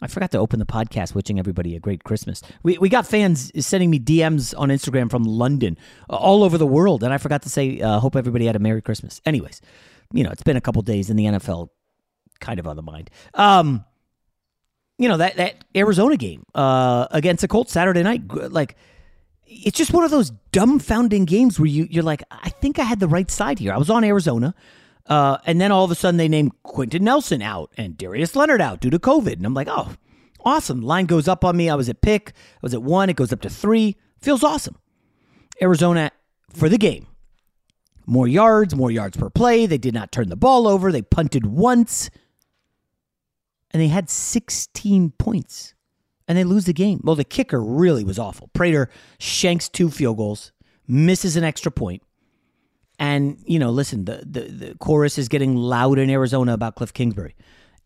I 0.00 0.06
forgot 0.06 0.30
to 0.32 0.38
open 0.38 0.60
the 0.60 0.66
podcast, 0.66 1.14
wishing 1.14 1.40
everybody 1.40 1.74
a 1.74 1.80
great 1.80 2.04
Christmas. 2.04 2.42
We 2.62 2.78
we 2.78 2.88
got 2.88 3.06
fans 3.06 3.50
sending 3.64 3.90
me 3.90 3.98
DMs 3.98 4.54
on 4.56 4.68
Instagram 4.68 5.10
from 5.10 5.24
London, 5.24 5.76
all 6.08 6.44
over 6.44 6.58
the 6.58 6.66
world, 6.66 7.02
and 7.02 7.12
I 7.12 7.18
forgot 7.18 7.42
to 7.42 7.48
say, 7.48 7.80
uh, 7.80 7.98
hope 7.98 8.14
everybody 8.14 8.46
had 8.46 8.56
a 8.56 8.60
Merry 8.60 8.82
Christmas. 8.82 9.20
Anyways, 9.24 9.60
you 10.12 10.24
know, 10.24 10.30
it's 10.30 10.42
been 10.42 10.56
a 10.56 10.60
couple 10.60 10.82
days 10.82 11.10
in 11.10 11.16
the 11.16 11.24
NFL, 11.24 11.68
kind 12.40 12.60
of 12.60 12.66
on 12.66 12.76
the 12.76 12.82
mind. 12.82 13.10
Um, 13.34 13.84
you 14.98 15.08
know 15.08 15.16
that 15.16 15.36
that 15.36 15.64
Arizona 15.74 16.16
game 16.16 16.44
uh, 16.54 17.06
against 17.10 17.40
the 17.40 17.48
Colts 17.48 17.72
Saturday 17.72 18.02
night, 18.02 18.22
like 18.28 18.76
it's 19.46 19.78
just 19.78 19.92
one 19.92 20.04
of 20.04 20.10
those 20.10 20.32
dumbfounding 20.52 21.24
games 21.24 21.58
where 21.58 21.68
you 21.68 21.86
you're 21.90 22.02
like, 22.02 22.22
I 22.30 22.50
think 22.50 22.78
I 22.78 22.82
had 22.82 23.00
the 23.00 23.08
right 23.08 23.30
side 23.30 23.58
here. 23.58 23.72
I 23.72 23.78
was 23.78 23.90
on 23.90 24.04
Arizona, 24.04 24.54
uh, 25.06 25.38
and 25.46 25.60
then 25.60 25.72
all 25.72 25.84
of 25.84 25.90
a 25.90 25.94
sudden 25.94 26.18
they 26.18 26.28
named 26.28 26.52
Quenton 26.64 27.04
Nelson 27.04 27.40
out 27.40 27.72
and 27.76 27.96
Darius 27.96 28.36
Leonard 28.36 28.60
out 28.60 28.80
due 28.80 28.90
to 28.90 28.98
COVID, 28.98 29.34
and 29.34 29.46
I'm 29.46 29.54
like, 29.54 29.68
oh, 29.70 29.92
awesome. 30.44 30.82
Line 30.82 31.06
goes 31.06 31.28
up 31.28 31.44
on 31.44 31.56
me. 31.56 31.70
I 31.70 31.76
was 31.76 31.88
at 31.88 32.00
pick. 32.00 32.30
I 32.30 32.60
was 32.62 32.74
at 32.74 32.82
one. 32.82 33.08
It 33.08 33.16
goes 33.16 33.32
up 33.32 33.40
to 33.42 33.50
three. 33.50 33.96
Feels 34.20 34.42
awesome. 34.42 34.76
Arizona 35.62 36.10
for 36.52 36.68
the 36.68 36.78
game. 36.78 37.06
More 38.06 38.26
yards, 38.26 38.74
more 38.74 38.90
yards 38.90 39.16
per 39.16 39.28
play. 39.30 39.66
They 39.66 39.78
did 39.78 39.94
not 39.94 40.10
turn 40.10 40.28
the 40.28 40.36
ball 40.36 40.66
over. 40.66 40.90
They 40.90 41.02
punted 41.02 41.46
once 41.46 42.10
and 43.70 43.82
they 43.82 43.88
had 43.88 44.08
16 44.08 45.10
points 45.18 45.74
and 46.26 46.36
they 46.36 46.44
lose 46.44 46.66
the 46.66 46.72
game. 46.72 47.00
Well, 47.02 47.16
the 47.16 47.24
kicker 47.24 47.62
really 47.62 48.04
was 48.04 48.18
awful. 48.18 48.48
Prater 48.52 48.90
shanks 49.18 49.68
two 49.68 49.90
field 49.90 50.18
goals, 50.18 50.52
misses 50.86 51.36
an 51.36 51.44
extra 51.44 51.72
point. 51.72 52.02
And, 52.98 53.38
you 53.46 53.58
know, 53.58 53.70
listen, 53.70 54.04
the, 54.04 54.22
the, 54.26 54.40
the 54.40 54.74
chorus 54.78 55.18
is 55.18 55.28
getting 55.28 55.56
loud 55.56 55.98
in 55.98 56.10
Arizona 56.10 56.52
about 56.52 56.74
Cliff 56.74 56.92
Kingsbury. 56.92 57.36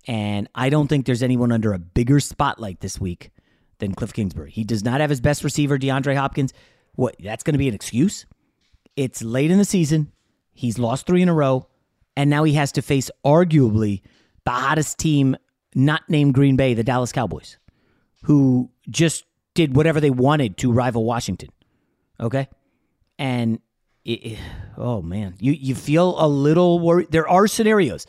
And 0.09 0.49
I 0.55 0.71
don't 0.71 0.89
think 0.89 1.07
there's 1.07 1.23
anyone 1.23 1.53
under 1.53 1.73
a 1.73 1.79
bigger 1.79 2.19
spotlight 2.19 2.81
this 2.81 2.99
week 2.99 3.31
than 3.79 3.95
Cliff 3.95 4.13
Kingsbury. 4.13 4.51
He 4.51 4.65
does 4.65 4.83
not 4.83 5.01
have 5.01 5.11
his 5.11 5.21
best 5.21 5.45
receiver, 5.45 5.79
DeAndre 5.79 6.17
Hopkins. 6.17 6.53
What, 6.95 7.17
that's 7.21 7.43
going 7.43 7.55
to 7.55 7.59
be 7.59 7.69
an 7.69 7.75
excuse? 7.75 8.27
It's 8.97 9.23
late 9.23 9.51
in 9.51 9.59
the 9.59 9.65
season. 9.65 10.11
He's 10.53 10.79
lost 10.79 11.07
three 11.07 11.23
in 11.23 11.29
a 11.29 11.35
row. 11.35 11.69
And 12.17 12.29
now 12.29 12.45
he 12.45 12.55
has 12.55 12.73
to 12.73 12.83
face 12.83 13.11
arguably 13.25 14.03
the 14.45 14.51
hottest 14.51 14.99
team 14.99 15.37
not 15.75 16.03
named 16.09 16.35
Green 16.35 16.57
Bay, 16.57 16.75
the 16.75 16.85
Dallas 16.85 17.13
Cowboys, 17.13 17.59
who 18.25 18.71
just 18.89 19.25
did 19.55 19.77
whatever 19.77 20.01
they 20.01 20.11
wanted 20.11 20.57
to 20.59 20.73
rival 20.73 21.05
Washington. 21.05 21.51
Okay? 22.21 22.49
And 23.19 23.61
it, 24.05 24.39
oh 24.77 25.03
man, 25.03 25.35
you 25.39 25.53
you 25.53 25.75
feel 25.75 26.17
a 26.19 26.27
little 26.27 26.81
worried. 26.81 27.09
There 27.11 27.29
are 27.29 27.47
scenarios 27.47 28.07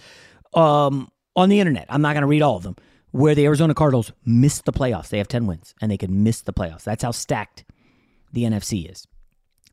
um, 0.53 1.11
on 1.35 1.49
the 1.49 1.59
internet. 1.59 1.85
I'm 1.89 2.01
not 2.01 2.13
going 2.13 2.21
to 2.21 2.27
read 2.27 2.41
all 2.41 2.57
of 2.57 2.63
them 2.63 2.75
where 3.11 3.35
the 3.35 3.45
Arizona 3.45 3.75
Cardinals 3.75 4.11
miss 4.25 4.61
the 4.61 4.73
playoffs. 4.73 5.09
They 5.09 5.19
have 5.19 5.27
10 5.27 5.45
wins 5.45 5.75
and 5.79 5.91
they 5.91 5.97
can 5.97 6.23
miss 6.23 6.41
the 6.41 6.51
playoffs. 6.51 6.83
That's 6.83 7.03
how 7.03 7.11
stacked 7.11 7.63
the 8.31 8.43
NFC 8.43 8.91
is. 8.91 9.07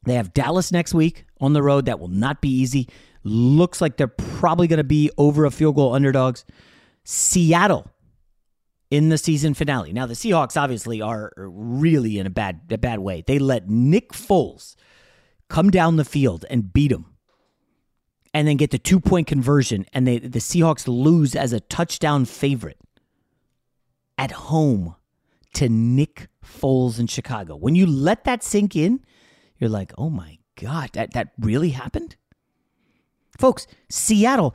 They 0.05 0.15
have 0.15 0.35
Dallas 0.35 0.71
next 0.71 0.93
week 0.93 1.25
on 1.41 1.55
the 1.55 1.63
road. 1.63 1.87
That 1.87 1.99
will 1.99 2.09
not 2.09 2.43
be 2.43 2.51
easy. 2.51 2.87
Looks 3.25 3.81
like 3.81 3.97
they're 3.97 4.09
probably 4.09 4.67
going 4.67 4.79
to 4.79 4.85
be 4.85 5.11
over 5.17 5.47
a 5.47 5.51
field 5.51 5.77
goal 5.77 5.95
underdogs. 5.95 6.45
Seattle 7.05 7.91
in 8.91 9.09
the 9.09 9.19
season 9.19 9.55
finale. 9.55 9.93
Now 9.93 10.07
the 10.07 10.15
Seahawks 10.15 10.61
obviously 10.61 11.01
are 11.01 11.33
really 11.37 12.19
in 12.19 12.27
a 12.27 12.31
bad 12.31 12.63
a 12.71 12.79
bad 12.79 12.99
way. 12.99 13.23
They 13.27 13.39
let 13.39 13.69
Nick 13.69 14.13
Foles 14.13 14.75
come 15.49 15.71
down 15.71 15.97
the 15.97 16.05
field 16.05 16.45
and 16.51 16.73
beat 16.73 16.93
him. 16.93 17.07
And 18.33 18.47
then 18.47 18.57
get 18.57 18.71
the 18.71 18.79
two-point 18.79 19.27
conversion 19.27 19.87
and 19.93 20.07
they 20.07 20.19
the 20.19 20.39
Seahawks 20.39 20.87
lose 20.87 21.35
as 21.35 21.53
a 21.53 21.61
touchdown 21.61 22.25
favorite 22.25 22.79
at 24.17 24.31
home 24.31 24.95
to 25.55 25.69
Nick 25.69 26.29
Foles 26.45 27.01
in 27.01 27.07
Chicago. 27.09 27.57
When 27.57 27.75
you 27.75 27.87
let 27.87 28.25
that 28.25 28.45
sink 28.45 28.77
in, 28.77 29.01
you're 29.59 29.71
like, 29.71 29.93
"Oh 29.99 30.11
my 30.11 30.39
god, 30.55 30.91
that 30.93 31.13
that 31.15 31.33
really 31.41 31.71
happened?" 31.71 32.17
Folks, 33.37 33.67
Seattle 33.89 34.55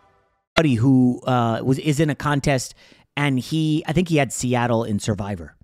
buddy 0.61 0.75
who 0.75 1.19
uh, 1.21 1.59
was 1.63 1.79
is 1.79 1.99
in 1.99 2.11
a 2.11 2.15
contest, 2.15 2.75
and 3.17 3.39
he 3.39 3.83
I 3.87 3.93
think 3.93 4.09
he 4.09 4.17
had 4.17 4.31
Seattle 4.31 4.83
in 4.83 4.99
Survivor, 4.99 5.55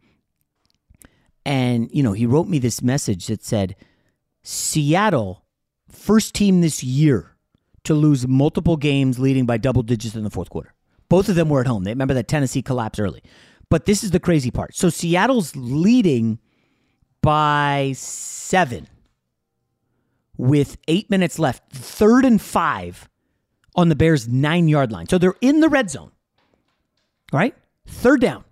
and 1.46 1.88
you 1.94 2.02
know 2.02 2.14
he 2.14 2.26
wrote 2.26 2.48
me 2.48 2.58
this 2.58 2.82
message 2.82 3.28
that 3.28 3.44
said, 3.44 3.76
"Seattle, 4.42 5.46
first 5.88 6.34
team 6.34 6.62
this 6.62 6.84
year 6.84 7.36
to 7.84 7.94
lose 7.94 8.28
multiple 8.28 8.76
games 8.76 9.20
leading 9.20 9.46
by 9.46 9.58
double 9.58 9.84
digits 9.84 10.16
in 10.16 10.24
the 10.24 10.32
fourth 10.32 10.50
quarter. 10.50 10.74
Both 11.10 11.30
of 11.30 11.36
them 11.36 11.48
were 11.48 11.62
at 11.62 11.68
home. 11.68 11.84
They 11.84 11.92
remember 11.92 12.16
that 12.16 12.28
Tennessee 12.28 12.64
collapsed 12.64 13.00
early. 13.00 13.22
But 13.70 13.86
this 13.86 14.04
is 14.04 14.10
the 14.10 14.20
crazy 14.20 14.50
part. 14.50 14.76
So 14.76 14.90
Seattle's 14.90 15.56
leading 15.56 16.40
by 17.22 17.94
seven 17.96 18.88
with 20.38 20.78
eight 20.88 21.10
minutes 21.10 21.38
left, 21.38 21.72
third 21.72 22.26
and 22.26 22.42
five 22.42 23.08
on 23.78 23.90
the 23.90 23.96
Bears' 23.96 24.28
nine 24.28 24.68
yard 24.68 24.92
line. 24.92 25.08
So 25.08 25.18
they're 25.18 25.36
in 25.40 25.62
the 25.62 25.70
red 25.70 25.90
zone, 25.90 26.12
right? 27.32 27.56
Third 27.86 28.20
down. 28.20 28.44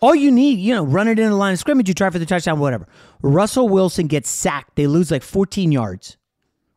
All 0.00 0.14
you 0.14 0.30
need, 0.30 0.60
you 0.60 0.74
know, 0.74 0.84
run 0.84 1.08
it 1.08 1.18
in 1.18 1.28
the 1.28 1.34
line 1.34 1.54
of 1.54 1.58
scrimmage, 1.58 1.88
you 1.88 1.94
try 1.94 2.08
for 2.10 2.20
the 2.20 2.26
touchdown, 2.26 2.60
whatever. 2.60 2.86
Russell 3.20 3.68
Wilson 3.68 4.06
gets 4.06 4.30
sacked. 4.30 4.76
They 4.76 4.86
lose 4.86 5.10
like 5.10 5.24
14 5.24 5.72
yards. 5.72 6.16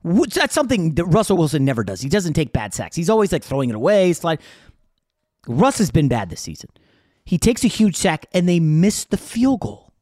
That's 0.03 0.55
something 0.55 0.95
that 0.95 1.05
Russell 1.05 1.37
Wilson 1.37 1.63
never 1.63 1.83
does. 1.83 2.01
He 2.01 2.09
doesn't 2.09 2.33
take 2.33 2.51
bad 2.51 2.73
sacks. 2.73 2.95
He's 2.95 3.11
always 3.11 3.31
like 3.31 3.43
throwing 3.43 3.69
it 3.69 3.75
away, 3.75 4.13
slide. 4.13 4.39
Russ 5.47 5.77
has 5.77 5.91
been 5.91 6.07
bad 6.07 6.31
this 6.31 6.41
season. 6.41 6.71
He 7.23 7.37
takes 7.37 7.63
a 7.63 7.67
huge 7.67 7.95
sack 7.95 8.25
and 8.33 8.49
they 8.49 8.59
miss 8.59 9.05
the 9.05 9.17
field 9.17 9.59
goal. 9.59 9.93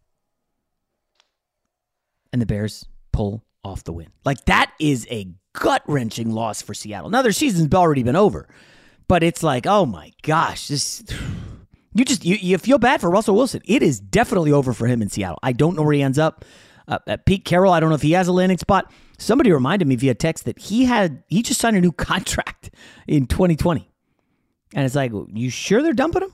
And 2.31 2.41
the 2.41 2.45
Bears 2.45 2.85
pull 3.11 3.43
off 3.65 3.83
the 3.83 3.91
win. 3.91 4.07
Like 4.23 4.45
that 4.45 4.71
is 4.79 5.05
a 5.09 5.27
gut 5.59 5.83
wrenching 5.87 6.31
loss 6.31 6.61
for 6.61 6.73
Seattle. 6.73 7.09
Now 7.09 7.21
their 7.21 7.31
season's 7.31 7.73
already 7.73 8.03
been 8.03 8.15
over, 8.15 8.47
but 9.07 9.23
it's 9.23 9.43
like, 9.43 9.67
oh 9.67 9.85
my 9.85 10.11
gosh, 10.23 10.67
this. 10.67 11.03
You 11.93 12.05
just 12.05 12.23
you, 12.23 12.35
you 12.35 12.57
feel 12.57 12.77
bad 12.77 13.01
for 13.01 13.09
Russell 13.09 13.35
Wilson. 13.35 13.61
It 13.65 13.83
is 13.83 13.99
definitely 13.99 14.51
over 14.51 14.73
for 14.73 14.87
him 14.87 15.01
in 15.01 15.09
Seattle. 15.09 15.39
I 15.41 15.51
don't 15.53 15.75
know 15.75 15.81
where 15.83 15.93
he 15.93 16.01
ends 16.01 16.19
up. 16.19 16.45
Uh, 16.87 16.99
uh, 17.07 17.17
Pete 17.25 17.45
Carroll, 17.45 17.73
I 17.73 17.79
don't 17.79 17.89
know 17.89 17.95
if 17.95 18.01
he 18.01 18.13
has 18.13 18.27
a 18.27 18.31
landing 18.31 18.57
spot. 18.57 18.91
Somebody 19.17 19.51
reminded 19.51 19.87
me 19.87 19.95
via 19.95 20.15
text 20.15 20.45
that 20.45 20.59
he 20.59 20.85
had 20.85 21.23
he 21.27 21.41
just 21.41 21.59
signed 21.59 21.77
a 21.77 21.81
new 21.81 21.91
contract 22.09 22.71
in 23.07 23.25
2020, 23.25 23.89
and 24.75 24.85
it's 24.85 24.95
like, 24.95 25.11
you 25.33 25.49
sure 25.49 25.81
they're 25.81 25.93
dumping 25.93 26.23
him? 26.23 26.33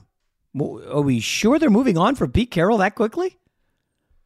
Are 0.90 1.02
we 1.02 1.20
sure 1.20 1.58
they're 1.58 1.68
moving 1.68 1.98
on 1.98 2.14
from 2.14 2.32
Pete 2.32 2.50
Carroll 2.50 2.78
that 2.78 2.94
quickly? 2.94 3.38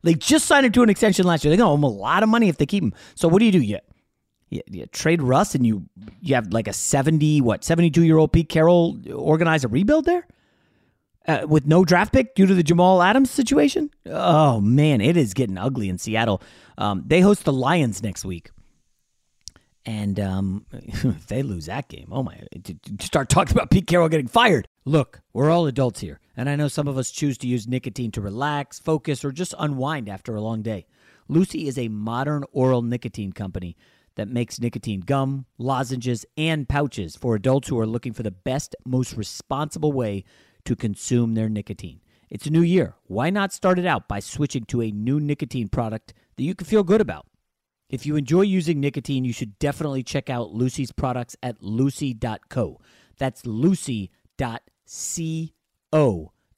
They 0.02 0.14
just 0.14 0.46
signed 0.46 0.66
him 0.66 0.72
to 0.72 0.82
an 0.82 0.90
extension 0.90 1.26
last 1.26 1.44
year. 1.44 1.50
They're 1.50 1.58
going 1.58 1.68
to 1.68 1.72
owe 1.72 1.74
him 1.74 1.82
a 1.82 1.88
lot 1.88 2.22
of 2.22 2.28
money 2.28 2.48
if 2.48 2.56
they 2.56 2.66
keep 2.66 2.82
him. 2.82 2.94
So 3.14 3.28
what 3.28 3.40
do 3.40 3.44
you 3.44 3.52
do? 3.52 3.60
You, 3.60 3.78
you, 4.50 4.62
you 4.70 4.86
trade 4.86 5.22
Russ 5.22 5.54
and 5.54 5.66
you 5.66 5.86
you 6.20 6.34
have 6.34 6.52
like 6.52 6.68
a 6.68 6.72
70, 6.72 7.40
what, 7.40 7.64
72 7.64 8.04
year 8.04 8.18
old 8.18 8.32
Pete 8.32 8.48
Carroll 8.48 8.98
organize 9.12 9.64
a 9.64 9.68
rebuild 9.68 10.04
there? 10.04 10.26
Uh, 11.28 11.46
with 11.46 11.66
no 11.66 11.84
draft 11.84 12.12
pick 12.12 12.34
due 12.34 12.46
to 12.46 12.54
the 12.54 12.62
Jamal 12.62 13.02
Adams 13.02 13.30
situation? 13.30 13.90
Oh, 14.06 14.60
man, 14.60 15.00
it 15.00 15.16
is 15.16 15.34
getting 15.34 15.58
ugly 15.58 15.88
in 15.88 15.98
Seattle. 15.98 16.42
Um, 16.78 17.04
they 17.06 17.20
host 17.20 17.44
the 17.44 17.52
Lions 17.52 18.02
next 18.02 18.24
week. 18.24 18.50
And 19.86 20.18
um, 20.18 20.66
if 20.72 21.26
they 21.26 21.42
lose 21.42 21.66
that 21.66 21.88
game, 21.88 22.08
oh 22.10 22.22
my, 22.22 22.40
start 23.00 23.28
talking 23.28 23.52
about 23.52 23.70
Pete 23.70 23.86
Carroll 23.86 24.08
getting 24.08 24.28
fired. 24.28 24.66
Look, 24.84 25.20
we're 25.32 25.50
all 25.50 25.66
adults 25.66 26.00
here, 26.00 26.20
and 26.36 26.48
I 26.48 26.56
know 26.56 26.68
some 26.68 26.88
of 26.88 26.98
us 26.98 27.10
choose 27.10 27.38
to 27.38 27.46
use 27.46 27.68
nicotine 27.68 28.10
to 28.12 28.20
relax, 28.20 28.78
focus, 28.78 29.24
or 29.24 29.30
just 29.30 29.54
unwind 29.58 30.08
after 30.08 30.34
a 30.34 30.40
long 30.40 30.62
day. 30.62 30.86
Lucy 31.28 31.68
is 31.68 31.78
a 31.78 31.88
modern 31.88 32.44
oral 32.52 32.82
nicotine 32.82 33.32
company 33.32 33.76
that 34.20 34.28
makes 34.28 34.60
nicotine 34.60 35.00
gum, 35.00 35.46
lozenges, 35.56 36.26
and 36.36 36.68
pouches 36.68 37.16
for 37.16 37.34
adults 37.34 37.68
who 37.68 37.78
are 37.78 37.86
looking 37.86 38.12
for 38.12 38.22
the 38.22 38.30
best, 38.30 38.76
most 38.84 39.16
responsible 39.16 39.92
way 39.92 40.24
to 40.66 40.76
consume 40.76 41.32
their 41.32 41.48
nicotine. 41.48 42.02
It's 42.28 42.44
a 42.44 42.50
new 42.50 42.60
year. 42.60 42.96
Why 43.06 43.30
not 43.30 43.50
start 43.50 43.78
it 43.78 43.86
out 43.86 44.08
by 44.08 44.20
switching 44.20 44.66
to 44.66 44.82
a 44.82 44.90
new 44.90 45.20
nicotine 45.20 45.68
product 45.68 46.12
that 46.36 46.42
you 46.42 46.54
can 46.54 46.66
feel 46.66 46.82
good 46.82 47.00
about? 47.00 47.28
If 47.88 48.04
you 48.04 48.16
enjoy 48.16 48.42
using 48.42 48.78
nicotine, 48.78 49.24
you 49.24 49.32
should 49.32 49.58
definitely 49.58 50.02
check 50.02 50.28
out 50.28 50.52
Lucy's 50.52 50.92
products 50.92 51.34
at 51.42 51.62
lucy.co. 51.62 52.78
That's 53.16 53.46
lucy.co 53.46 54.12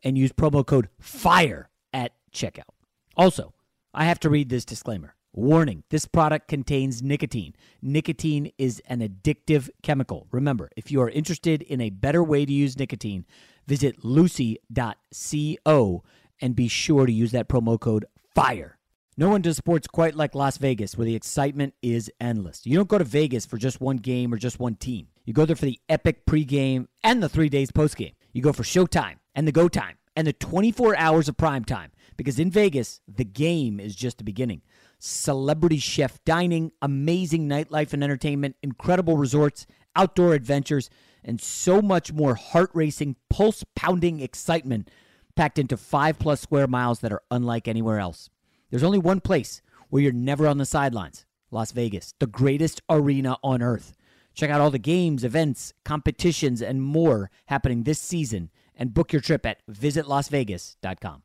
and 0.02 0.18
use 0.18 0.32
promo 0.32 0.66
code 0.66 0.88
FIRE 0.98 1.70
at 1.92 2.10
checkout. 2.34 2.74
Also, 3.16 3.54
I 3.94 4.06
have 4.06 4.18
to 4.18 4.30
read 4.30 4.48
this 4.48 4.64
disclaimer. 4.64 5.14
Warning 5.34 5.82
this 5.88 6.04
product 6.04 6.46
contains 6.46 7.02
nicotine. 7.02 7.54
Nicotine 7.80 8.52
is 8.58 8.82
an 8.86 9.00
addictive 9.00 9.70
chemical. 9.82 10.26
Remember, 10.30 10.68
if 10.76 10.90
you 10.90 11.00
are 11.00 11.08
interested 11.08 11.62
in 11.62 11.80
a 11.80 11.88
better 11.88 12.22
way 12.22 12.44
to 12.44 12.52
use 12.52 12.78
nicotine, 12.78 13.24
visit 13.66 14.04
lucy.co 14.04 16.04
and 16.42 16.54
be 16.54 16.68
sure 16.68 17.06
to 17.06 17.12
use 17.12 17.32
that 17.32 17.48
promo 17.48 17.80
code 17.80 18.04
FIRE. 18.34 18.76
No 19.16 19.30
one 19.30 19.40
does 19.40 19.56
sports 19.56 19.86
quite 19.86 20.14
like 20.14 20.34
Las 20.34 20.58
Vegas, 20.58 20.98
where 20.98 21.06
the 21.06 21.14
excitement 21.14 21.72
is 21.80 22.10
endless. 22.20 22.66
You 22.66 22.76
don't 22.76 22.88
go 22.88 22.98
to 22.98 23.04
Vegas 23.04 23.46
for 23.46 23.56
just 23.56 23.80
one 23.80 23.98
game 23.98 24.34
or 24.34 24.36
just 24.36 24.60
one 24.60 24.74
team. 24.74 25.08
You 25.24 25.32
go 25.32 25.46
there 25.46 25.56
for 25.56 25.64
the 25.64 25.80
epic 25.88 26.26
pregame 26.26 26.88
and 27.02 27.22
the 27.22 27.28
three 27.30 27.48
days 27.48 27.70
postgame. 27.70 28.14
You 28.34 28.42
go 28.42 28.52
for 28.52 28.64
showtime 28.64 29.16
and 29.34 29.48
the 29.48 29.52
go 29.52 29.68
time 29.68 29.96
and 30.14 30.26
the 30.26 30.32
24 30.34 30.94
hours 30.96 31.28
of 31.28 31.38
prime 31.38 31.64
time. 31.64 31.90
Because 32.16 32.38
in 32.38 32.50
Vegas, 32.50 33.00
the 33.08 33.24
game 33.24 33.80
is 33.80 33.96
just 33.96 34.18
the 34.18 34.24
beginning. 34.24 34.60
Celebrity 35.04 35.78
chef 35.78 36.22
dining, 36.24 36.70
amazing 36.80 37.48
nightlife 37.48 37.92
and 37.92 38.04
entertainment, 38.04 38.54
incredible 38.62 39.16
resorts, 39.16 39.66
outdoor 39.96 40.32
adventures, 40.32 40.88
and 41.24 41.40
so 41.40 41.82
much 41.82 42.12
more 42.12 42.36
heart 42.36 42.70
racing, 42.72 43.16
pulse 43.28 43.64
pounding 43.74 44.20
excitement 44.20 44.88
packed 45.34 45.58
into 45.58 45.76
five 45.76 46.20
plus 46.20 46.40
square 46.40 46.68
miles 46.68 47.00
that 47.00 47.10
are 47.10 47.24
unlike 47.32 47.66
anywhere 47.66 47.98
else. 47.98 48.30
There's 48.70 48.84
only 48.84 49.00
one 49.00 49.18
place 49.18 49.60
where 49.88 50.00
you're 50.00 50.12
never 50.12 50.46
on 50.46 50.58
the 50.58 50.64
sidelines 50.64 51.26
Las 51.50 51.72
Vegas, 51.72 52.14
the 52.20 52.28
greatest 52.28 52.80
arena 52.88 53.38
on 53.42 53.60
earth. 53.60 53.94
Check 54.34 54.50
out 54.50 54.60
all 54.60 54.70
the 54.70 54.78
games, 54.78 55.24
events, 55.24 55.72
competitions, 55.84 56.62
and 56.62 56.80
more 56.80 57.28
happening 57.46 57.82
this 57.82 57.98
season 57.98 58.50
and 58.76 58.94
book 58.94 59.12
your 59.12 59.20
trip 59.20 59.44
at 59.46 59.66
visitlasvegas.com. 59.68 61.24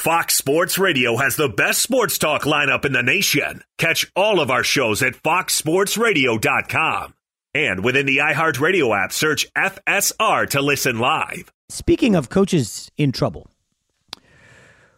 Fox 0.00 0.34
Sports 0.34 0.78
Radio 0.78 1.18
has 1.18 1.36
the 1.36 1.50
best 1.50 1.82
sports 1.82 2.16
talk 2.16 2.44
lineup 2.44 2.86
in 2.86 2.94
the 2.94 3.02
nation. 3.02 3.62
Catch 3.76 4.10
all 4.16 4.40
of 4.40 4.50
our 4.50 4.64
shows 4.64 5.02
at 5.02 5.12
foxsportsradio.com. 5.12 7.12
And 7.52 7.84
within 7.84 8.06
the 8.06 8.16
iHeartRadio 8.16 8.96
app, 8.96 9.12
search 9.12 9.52
FSR 9.52 10.48
to 10.48 10.62
listen 10.62 11.00
live. 11.00 11.52
Speaking 11.68 12.14
of 12.14 12.30
coaches 12.30 12.90
in 12.96 13.12
trouble, 13.12 13.50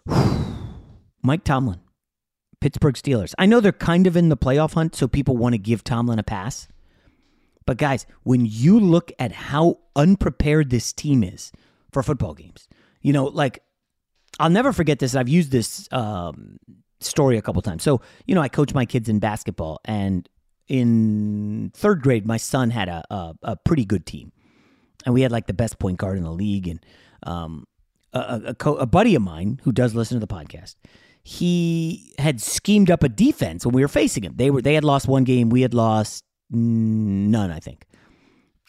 Mike 1.21 1.43
Tomlin, 1.43 1.81
Pittsburgh 2.61 2.95
Steelers. 2.95 3.35
I 3.39 3.47
know 3.47 3.59
they're 3.59 3.73
kind 3.73 4.07
of 4.07 4.17
in 4.17 4.29
the 4.29 4.37
playoff 4.37 4.75
hunt, 4.75 4.95
so 4.95 5.09
people 5.09 5.37
want 5.37 5.55
to 5.55 5.59
give 5.59 5.83
Tomlin 5.83 6.21
a 6.21 6.23
pass. 6.23 6.69
But 7.67 7.77
guys, 7.77 8.07
when 8.23 8.47
you 8.47 8.79
look 8.79 9.11
at 9.19 9.33
how 9.33 9.81
unprepared 9.97 10.71
this 10.71 10.93
team 10.93 11.25
is 11.25 11.51
for 11.91 12.05
football 12.05 12.35
games, 12.35 12.69
you 13.01 13.13
know, 13.13 13.25
like 13.25 13.65
I'll 14.39 14.51
never 14.51 14.73
forget 14.73 14.99
this. 14.99 15.15
I've 15.15 15.29
used 15.29 15.51
this 15.51 15.89
um, 15.93 16.59
story 17.01 17.37
a 17.37 17.43
couple 17.43 17.63
times. 17.63 17.83
So, 17.83 18.01
you 18.27 18.35
know, 18.35 18.41
I 18.41 18.49
coach 18.49 18.75
my 18.75 18.85
kids 18.87 19.09
in 19.09 19.19
basketball, 19.19 19.81
and 19.85 20.29
in 20.69 21.71
third 21.75 22.03
grade, 22.03 22.27
my 22.27 22.37
son 22.37 22.71
had 22.71 22.89
a, 22.89 23.05
a, 23.11 23.35
a 23.43 23.57
pretty 23.57 23.85
good 23.85 24.07
team, 24.07 24.33
and 25.05 25.15
we 25.15 25.23
had 25.23 25.33
like 25.33 25.47
the 25.47 25.55
best 25.55 25.79
point 25.79 25.99
guard 25.99 26.17
in 26.17 26.25
the 26.25 26.33
league, 26.33 26.69
and 26.69 26.85
um, 27.25 27.67
a, 28.13 28.41
a, 28.47 28.55
co- 28.55 28.77
a 28.77 28.87
buddy 28.87 29.15
of 29.15 29.23
mine 29.23 29.61
who 29.65 29.73
does 29.73 29.95
listen 29.95 30.19
to 30.19 30.27
the 30.27 30.33
podcast, 30.33 30.77
he 31.23 32.15
had 32.19 32.41
schemed 32.41 32.91
up 32.91 33.03
a 33.03 33.09
defense 33.09 33.65
when 33.65 33.75
we 33.75 33.83
were 33.83 33.89
facing 33.89 34.25
him. 34.25 34.35
They 34.37 34.51
were 34.51 34.63
they 34.63 34.75
had 34.75 34.85
lost 34.85 35.09
one 35.09 35.25
game, 35.25 35.51
we 35.51 35.63
had 35.63 35.75
lost 35.75 36.25
none, 36.51 37.51
I 37.51 37.61
think. 37.61 37.87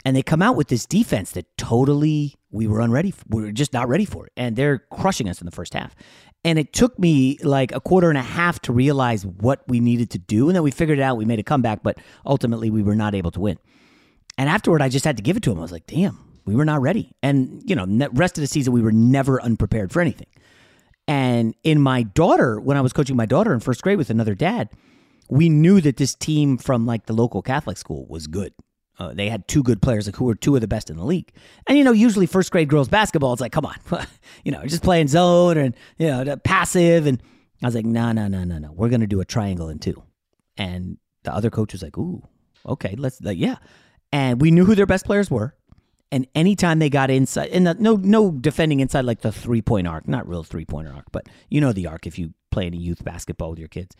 And 0.06 0.15
they 0.15 0.23
come 0.23 0.41
out 0.41 0.58
with 0.58 0.67
this 0.67 0.86
defense 0.86 1.32
that 1.32 1.45
totally 1.58 2.36
we 2.53 2.67
were 2.67 2.79
unready. 2.79 3.13
We 3.27 3.41
were 3.41 3.51
just 3.51 3.73
not 3.73 3.89
ready 3.89 4.05
for 4.05 4.27
it, 4.27 4.33
and 4.37 4.55
they're 4.55 4.79
crushing 4.91 5.27
us 5.27 5.41
in 5.41 5.45
the 5.45 5.51
first 5.51 5.73
half. 5.73 5.95
And 6.45 6.59
it 6.59 6.73
took 6.73 6.97
me 6.99 7.37
like 7.43 7.73
a 7.73 7.79
quarter 7.79 8.09
and 8.09 8.17
a 8.17 8.23
half 8.23 8.59
to 8.61 8.73
realize 8.73 9.25
what 9.25 9.63
we 9.67 9.79
needed 9.79 10.09
to 10.11 10.19
do, 10.19 10.49
and 10.49 10.55
then 10.55 10.63
we 10.63 10.71
figured 10.71 10.99
it 10.99 11.01
out. 11.01 11.17
We 11.17 11.25
made 11.25 11.39
a 11.39 11.43
comeback, 11.43 11.83
but 11.83 11.97
ultimately 12.25 12.69
we 12.69 12.83
were 12.83 12.95
not 12.95 13.15
able 13.15 13.31
to 13.31 13.39
win. 13.39 13.57
And 14.37 14.49
afterward, 14.49 14.81
I 14.81 14.89
just 14.89 15.05
had 15.05 15.17
to 15.17 15.23
give 15.23 15.37
it 15.37 15.43
to 15.43 15.51
him. 15.51 15.57
I 15.57 15.61
was 15.61 15.71
like, 15.71 15.87
"Damn, 15.87 16.19
we 16.45 16.55
were 16.55 16.65
not 16.65 16.81
ready. 16.81 17.11
And, 17.21 17.61
you 17.65 17.75
know, 17.75 17.85
rest 18.13 18.37
of 18.37 18.41
the 18.41 18.47
season, 18.47 18.73
we 18.73 18.81
were 18.81 18.91
never 18.91 19.41
unprepared 19.41 19.91
for 19.91 20.01
anything. 20.01 20.27
And 21.07 21.55
in 21.63 21.81
my 21.81 22.03
daughter, 22.03 22.59
when 22.59 22.77
I 22.77 22.81
was 22.81 22.93
coaching 22.93 23.15
my 23.15 23.25
daughter 23.25 23.53
in 23.53 23.59
first 23.59 23.81
grade 23.81 23.97
with 23.97 24.09
another 24.09 24.35
dad, 24.35 24.69
we 25.29 25.49
knew 25.49 25.81
that 25.81 25.97
this 25.97 26.15
team 26.15 26.57
from 26.57 26.85
like 26.85 27.05
the 27.05 27.13
local 27.13 27.41
Catholic 27.41 27.77
school 27.77 28.05
was 28.07 28.27
good. 28.27 28.53
Uh, 28.99 29.13
they 29.13 29.27
had 29.27 29.47
two 29.47 29.63
good 29.63 29.82
players, 29.82 30.06
like 30.06 30.15
who 30.15 30.25
were 30.25 30.36
two 30.36 30.56
of 30.56 30.62
the 30.62 30.67
best 30.67 30.89
in 30.89 30.97
the 30.97 31.03
league. 31.03 31.32
And 31.67 31.77
you 31.77 31.84
know, 31.84 31.91
usually 31.91 32.27
first 32.27 32.51
grade 32.51 32.67
girls 32.67 32.88
basketball, 32.88 33.34
it's 33.34 33.41
like, 33.41 33.51
come 33.51 33.65
on, 33.65 33.75
you 34.43 34.51
know, 34.51 34.63
just 34.65 34.84
playing 34.84 35.08
zone 35.08 35.58
and 35.58 35.75
you 35.97 36.08
know, 36.08 36.36
passive. 36.38 37.08
And 37.08 37.21
I 37.62 37.67
was 37.67 37.75
like, 37.75 37.86
no, 37.86 38.12
no, 38.12 38.27
no, 38.27 38.43
no, 38.43 38.60
no. 38.60 38.71
We're 38.71 38.89
gonna 38.89 39.08
do 39.08 39.21
a 39.21 39.25
triangle 39.25 39.69
in 39.69 39.79
two. 39.79 40.03
And 40.58 40.97
the 41.23 41.34
other 41.34 41.49
coach 41.49 41.73
was 41.73 41.82
like, 41.82 41.97
ooh, 41.97 42.21
okay, 42.67 42.95
let's, 42.97 43.19
like, 43.21 43.39
yeah. 43.39 43.56
And 44.12 44.39
we 44.39 44.51
knew 44.51 44.65
who 44.65 44.75
their 44.75 44.86
best 44.86 45.06
players 45.06 45.32
were. 45.32 45.56
And 46.12 46.27
anytime 46.36 46.77
they 46.77 46.91
got 46.91 47.10
inside, 47.10 47.49
and 47.49 47.65
the, 47.65 47.73
no, 47.73 47.95
no 47.95 48.29
defending 48.29 48.79
inside 48.82 49.06
like 49.06 49.21
the 49.21 49.32
three 49.32 49.63
point 49.63 49.88
arc, 49.88 50.08
not 50.08 50.27
real 50.27 50.43
three 50.43 50.65
pointer 50.65 50.93
arc, 50.93 51.06
but 51.12 51.27
you 51.49 51.60
know 51.60 51.73
the 51.73 51.88
arc 51.88 52.06
if 52.06 52.19
you 52.19 52.36
play 52.51 52.67
any 52.67 52.77
youth 52.77 53.03
basketball 53.03 53.49
with 53.49 53.58
your 53.58 53.67
kids 53.67 53.95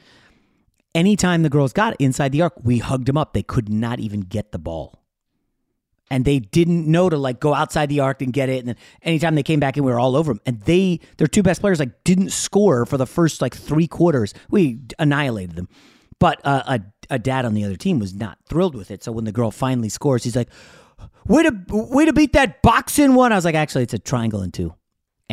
anytime 0.96 1.44
the 1.44 1.50
girls 1.50 1.74
got 1.74 1.96
inside 2.00 2.32
the 2.32 2.42
arc, 2.42 2.54
we 2.64 2.80
hugged 2.80 3.08
them 3.08 3.18
up. 3.18 3.34
They 3.34 3.44
could 3.44 3.70
not 3.70 4.00
even 4.00 4.22
get 4.22 4.52
the 4.52 4.60
ball. 4.60 5.00
And 6.12 6.26
they 6.26 6.40
didn't 6.40 6.86
know 6.86 7.10
to 7.10 7.18
like 7.18 7.40
go 7.40 7.54
outside 7.54 7.90
the 7.90 8.02
arc 8.02 8.22
and 8.22 8.32
get 8.32 8.50
it. 8.50 8.60
And 8.60 8.68
then 8.68 8.76
anytime 9.02 9.36
they 9.36 9.44
came 9.44 9.60
back 9.60 9.78
in, 9.78 9.84
we 9.84 9.92
were 9.92 10.00
all 10.00 10.16
over 10.16 10.34
them. 10.34 10.42
And 10.46 10.62
they, 10.62 11.00
their 11.18 11.28
two 11.28 11.42
best 11.42 11.62
players, 11.62 11.80
like 11.80 12.04
didn't 12.04 12.32
score 12.32 12.86
for 12.86 12.98
the 12.98 13.08
first 13.08 13.42
like 13.42 13.56
three 13.56 13.88
quarters. 13.88 14.34
We 14.50 14.82
annihilated 15.00 15.56
them. 15.56 15.70
But 16.20 16.40
uh, 16.46 16.64
a, 16.68 17.16
a 17.16 17.20
dad 17.20 17.46
on 17.46 17.54
the 17.54 17.64
other 17.64 17.76
team 17.76 18.00
was 18.00 18.14
not 18.14 18.38
thrilled 18.48 18.76
with 18.76 18.92
it. 18.92 19.04
So 19.04 19.12
when 19.12 19.26
the 19.26 19.32
girl 19.32 19.50
finally 19.50 19.90
scores, 19.90 20.24
he's 20.24 20.36
like, 20.36 20.50
"Way 21.28 21.44
to 21.44 21.64
way 21.70 22.06
to 22.06 22.14
beat 22.14 22.34
that 22.34 22.62
boxing 22.62 23.16
one." 23.16 23.34
I 23.34 23.36
was 23.36 23.44
like, 23.44 23.56
"Actually, 23.56 23.84
it's 23.84 23.94
a 23.94 24.00
triangle 24.00 24.42
in 24.42 24.52
two. 24.52 24.74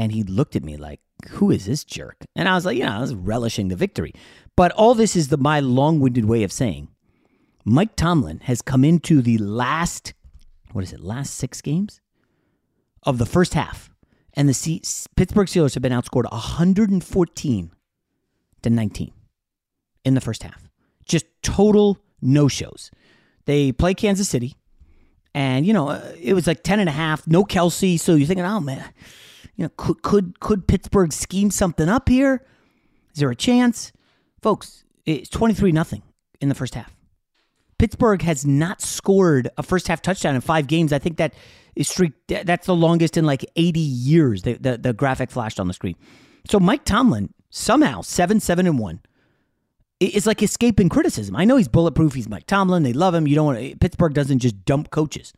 And 0.00 0.12
he 0.12 0.22
looked 0.22 0.56
at 0.56 0.64
me 0.64 0.78
like, 0.78 1.00
"Who 1.32 1.50
is 1.50 1.66
this 1.66 1.84
jerk?" 1.84 2.24
And 2.34 2.48
I 2.48 2.54
was 2.54 2.64
like, 2.64 2.78
"You 2.78 2.84
know, 2.84 2.96
I 2.96 3.00
was 3.00 3.14
relishing 3.14 3.68
the 3.68 3.76
victory." 3.76 4.14
But 4.56 4.72
all 4.72 4.94
this 4.94 5.14
is 5.14 5.28
the 5.28 5.36
my 5.36 5.60
long-winded 5.60 6.24
way 6.24 6.42
of 6.42 6.50
saying 6.50 6.88
Mike 7.66 7.96
Tomlin 7.96 8.40
has 8.44 8.62
come 8.62 8.82
into 8.82 9.20
the 9.20 9.36
last 9.36 10.14
what 10.72 10.84
is 10.84 10.94
it? 10.94 11.00
Last 11.00 11.34
6 11.34 11.60
games 11.60 12.00
of 13.02 13.18
the 13.18 13.26
first 13.26 13.52
half 13.52 13.90
and 14.32 14.48
the 14.48 14.54
C- 14.54 14.82
Pittsburgh 15.16 15.48
Steelers 15.48 15.74
have 15.74 15.82
been 15.82 15.92
outscored 15.92 16.30
114 16.32 17.70
to 18.62 18.70
19 18.70 19.12
in 20.06 20.14
the 20.14 20.20
first 20.22 20.44
half. 20.44 20.70
Just 21.04 21.26
total 21.42 21.98
no-shows. 22.22 22.90
They 23.44 23.72
play 23.72 23.92
Kansas 23.92 24.30
City 24.30 24.56
and 25.34 25.66
you 25.66 25.74
know, 25.74 25.88
uh, 25.88 26.12
it 26.18 26.32
was 26.32 26.46
like 26.46 26.62
10 26.62 26.80
and 26.80 26.88
a 26.88 26.92
half, 26.92 27.26
no 27.26 27.44
Kelce, 27.44 28.00
so 28.00 28.14
you're 28.14 28.26
thinking, 28.26 28.46
"Oh 28.46 28.60
man, 28.60 28.84
you 29.57 29.64
know, 29.64 29.70
could 29.76 30.03
could 30.03 30.40
could 30.40 30.66
Pittsburgh 30.66 31.12
scheme 31.12 31.50
something 31.50 31.88
up 31.88 32.09
here? 32.09 32.44
Is 33.12 33.20
there 33.20 33.31
a 33.31 33.37
chance?" 33.37 33.92
Folks, 34.42 34.85
it's 35.05 35.29
23 35.29 35.70
nothing 35.72 36.03
in 36.40 36.48
the 36.48 36.55
first 36.55 36.74
half. 36.74 36.94
Pittsburgh 37.79 38.22
has 38.22 38.46
not 38.46 38.83
scored 38.83 39.48
a 39.57 39.62
first 39.62 39.88
half 39.88 40.03
touchdown 40.03 40.35
in 40.35 40.40
five 40.40 40.66
games. 40.66 40.92
I 40.92 40.98
think 40.98 41.16
that 41.16 41.35
is 41.74 41.88
streak 41.88 42.12
that's 42.29 42.66
the 42.66 42.74
longest 42.74 43.16
in 43.16 43.24
like 43.24 43.44
80 43.57 43.81
years. 43.81 44.42
The, 44.42 44.55
the, 44.55 44.79
the 44.79 44.92
graphic 44.92 45.31
flashed 45.31 45.59
on 45.59 45.66
the 45.66 45.74
screen. 45.74 45.96
So 46.46 46.61
Mike 46.61 46.85
Tomlin 46.85 47.33
somehow 47.48 48.03
seven 48.03 48.38
seven 48.38 48.66
and 48.66 48.79
one 48.79 49.00
is 49.98 50.26
like 50.26 50.42
escaping 50.42 50.88
criticism. 50.88 51.37
I 51.37 51.44
know 51.44 51.57
he's 51.57 51.68
bulletproof. 51.68 52.14
He's 52.14 52.29
Mike 52.29 52.46
Tomlin. 52.46 52.83
They 52.83 52.92
love 52.92 53.14
him. 53.14 53.26
You 53.26 53.35
don't 53.35 53.46
want 53.46 53.59
to, 53.59 53.76
Pittsburgh 53.76 54.14
doesn't 54.14 54.38
just 54.38 54.64
dump 54.64 54.90
coaches. 54.90 55.33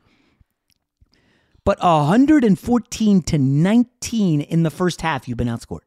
But 1.65 1.81
114 1.81 3.23
to 3.23 3.39
19 3.39 4.41
in 4.41 4.63
the 4.63 4.71
first 4.71 5.01
half, 5.01 5.29
you've 5.29 5.39
been 5.39 5.49
outscored. 5.49 5.81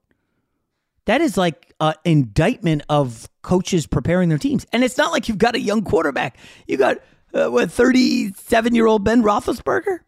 That 1.05 1.21
is 1.21 1.37
like 1.37 1.73
an 1.79 1.93
indictment 2.03 2.83
of 2.89 3.29
coaches 3.41 3.85
preparing 3.85 4.29
their 4.29 4.37
teams. 4.37 4.65
And 4.71 4.83
it's 4.83 4.97
not 4.97 5.11
like 5.11 5.27
you've 5.27 5.37
got 5.37 5.55
a 5.55 5.59
young 5.59 5.83
quarterback. 5.83 6.37
You 6.65 6.77
got 6.77 6.97
uh, 7.33 7.49
what 7.49 7.69
37 7.71 8.73
year 8.73 8.87
old 8.87 9.03
Ben 9.03 9.21
Roethlisberger. 9.21 9.99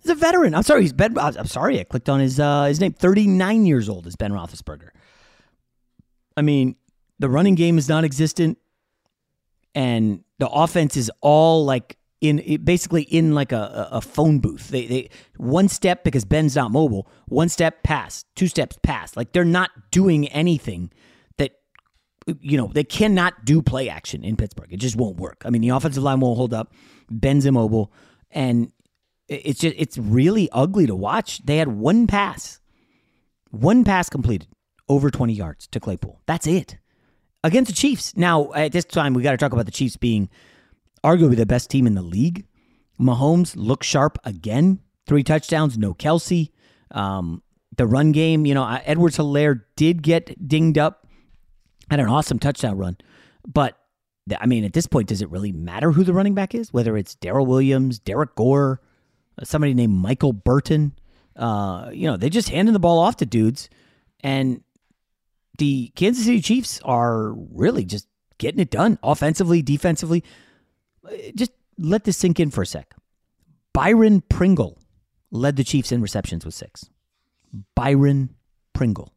He's 0.00 0.10
a 0.10 0.14
veteran. 0.14 0.54
I'm 0.54 0.62
sorry, 0.62 0.82
he's 0.82 0.92
Ben. 0.92 1.18
I'm 1.18 1.46
sorry, 1.46 1.80
I 1.80 1.84
clicked 1.84 2.10
on 2.10 2.20
his 2.20 2.38
uh, 2.38 2.64
his 2.64 2.78
name. 2.78 2.92
39 2.92 3.64
years 3.64 3.88
old 3.88 4.06
is 4.06 4.16
Ben 4.16 4.32
Roethlisberger. 4.32 4.90
I 6.36 6.42
mean, 6.42 6.76
the 7.18 7.30
running 7.30 7.54
game 7.54 7.78
is 7.78 7.88
non-existent, 7.88 8.58
and 9.74 10.22
the 10.38 10.48
offense 10.48 10.96
is 10.96 11.10
all 11.22 11.64
like 11.64 11.96
in 12.24 12.64
basically 12.64 13.02
in 13.02 13.34
like 13.34 13.52
a, 13.52 13.88
a 13.92 14.00
phone 14.00 14.38
booth. 14.38 14.68
They 14.68 14.86
they 14.86 15.10
one 15.36 15.68
step 15.68 16.04
because 16.04 16.24
Ben's 16.24 16.56
not 16.56 16.70
mobile, 16.70 17.08
one 17.26 17.48
step 17.48 17.82
pass, 17.82 18.24
two 18.34 18.46
steps 18.46 18.78
pass. 18.82 19.16
Like 19.16 19.32
they're 19.32 19.44
not 19.44 19.70
doing 19.90 20.28
anything 20.28 20.90
that 21.36 21.52
you 22.40 22.56
know, 22.56 22.70
they 22.72 22.84
cannot 22.84 23.44
do 23.44 23.62
play 23.62 23.88
action 23.88 24.24
in 24.24 24.36
Pittsburgh. 24.36 24.72
It 24.72 24.78
just 24.78 24.96
won't 24.96 25.18
work. 25.18 25.42
I 25.44 25.50
mean, 25.50 25.62
the 25.62 25.70
offensive 25.70 26.02
line 26.02 26.20
won't 26.20 26.36
hold 26.36 26.54
up. 26.54 26.72
Ben's 27.10 27.46
immobile 27.46 27.92
and 28.30 28.72
it's 29.28 29.60
just 29.60 29.74
it's 29.78 29.98
really 29.98 30.48
ugly 30.52 30.86
to 30.86 30.94
watch. 30.94 31.44
They 31.44 31.56
had 31.56 31.68
one 31.68 32.06
pass. 32.06 32.60
One 33.50 33.84
pass 33.84 34.08
completed 34.08 34.48
over 34.88 35.10
20 35.10 35.32
yards 35.32 35.66
to 35.68 35.80
Claypool. 35.80 36.20
That's 36.26 36.46
it. 36.46 36.76
Against 37.42 37.70
the 37.70 37.76
Chiefs. 37.76 38.16
Now, 38.16 38.52
at 38.52 38.72
this 38.72 38.84
time 38.84 39.14
we 39.14 39.22
got 39.22 39.32
to 39.32 39.36
talk 39.36 39.52
about 39.52 39.66
the 39.66 39.72
Chiefs 39.72 39.96
being 39.96 40.28
arguably 41.04 41.36
the 41.36 41.46
best 41.46 41.70
team 41.70 41.86
in 41.86 41.94
the 41.94 42.02
league. 42.02 42.46
Mahomes 42.98 43.54
looks 43.56 43.86
sharp 43.86 44.18
again. 44.24 44.80
Three 45.06 45.22
touchdowns, 45.22 45.76
no 45.76 45.92
Kelce. 45.94 46.50
Um, 46.90 47.42
the 47.76 47.86
run 47.86 48.12
game, 48.12 48.46
you 48.46 48.54
know, 48.54 48.64
Edwards 48.84 49.18
Helaire 49.18 49.62
did 49.76 50.02
get 50.02 50.48
dinged 50.48 50.78
up. 50.78 51.06
Had 51.90 52.00
an 52.00 52.08
awesome 52.08 52.38
touchdown 52.38 52.78
run. 52.78 52.96
But, 53.46 53.76
I 54.40 54.46
mean, 54.46 54.64
at 54.64 54.72
this 54.72 54.86
point, 54.86 55.08
does 55.08 55.20
it 55.20 55.30
really 55.30 55.52
matter 55.52 55.92
who 55.92 56.04
the 56.04 56.14
running 56.14 56.34
back 56.34 56.54
is? 56.54 56.72
Whether 56.72 56.96
it's 56.96 57.14
Darrel 57.16 57.44
Williams, 57.44 57.98
Derrick 57.98 58.34
Gore, 58.34 58.80
somebody 59.42 59.74
named 59.74 59.92
Michael 59.92 60.32
Burton. 60.32 60.92
Uh, 61.36 61.90
you 61.92 62.08
know, 62.08 62.16
they 62.16 62.30
just 62.30 62.48
handing 62.48 62.72
the 62.72 62.78
ball 62.78 62.98
off 62.98 63.16
to 63.16 63.26
dudes. 63.26 63.68
And 64.20 64.62
the 65.58 65.92
Kansas 65.96 66.24
City 66.24 66.40
Chiefs 66.40 66.80
are 66.84 67.32
really 67.32 67.84
just 67.84 68.06
getting 68.38 68.60
it 68.60 68.70
done 68.70 68.98
offensively, 69.02 69.60
defensively 69.60 70.24
Uh, 71.04 71.10
just 71.34 71.52
let 71.78 72.04
this 72.04 72.16
sink 72.16 72.40
in 72.40 72.50
for 72.50 72.62
a 72.62 72.66
sec. 72.66 72.94
Byron 73.72 74.22
Pringle 74.22 74.78
led 75.30 75.56
the 75.56 75.64
Chiefs 75.64 75.92
in 75.92 76.00
receptions 76.00 76.44
with 76.44 76.54
six. 76.54 76.88
Byron 77.74 78.34
Pringle. 78.72 79.12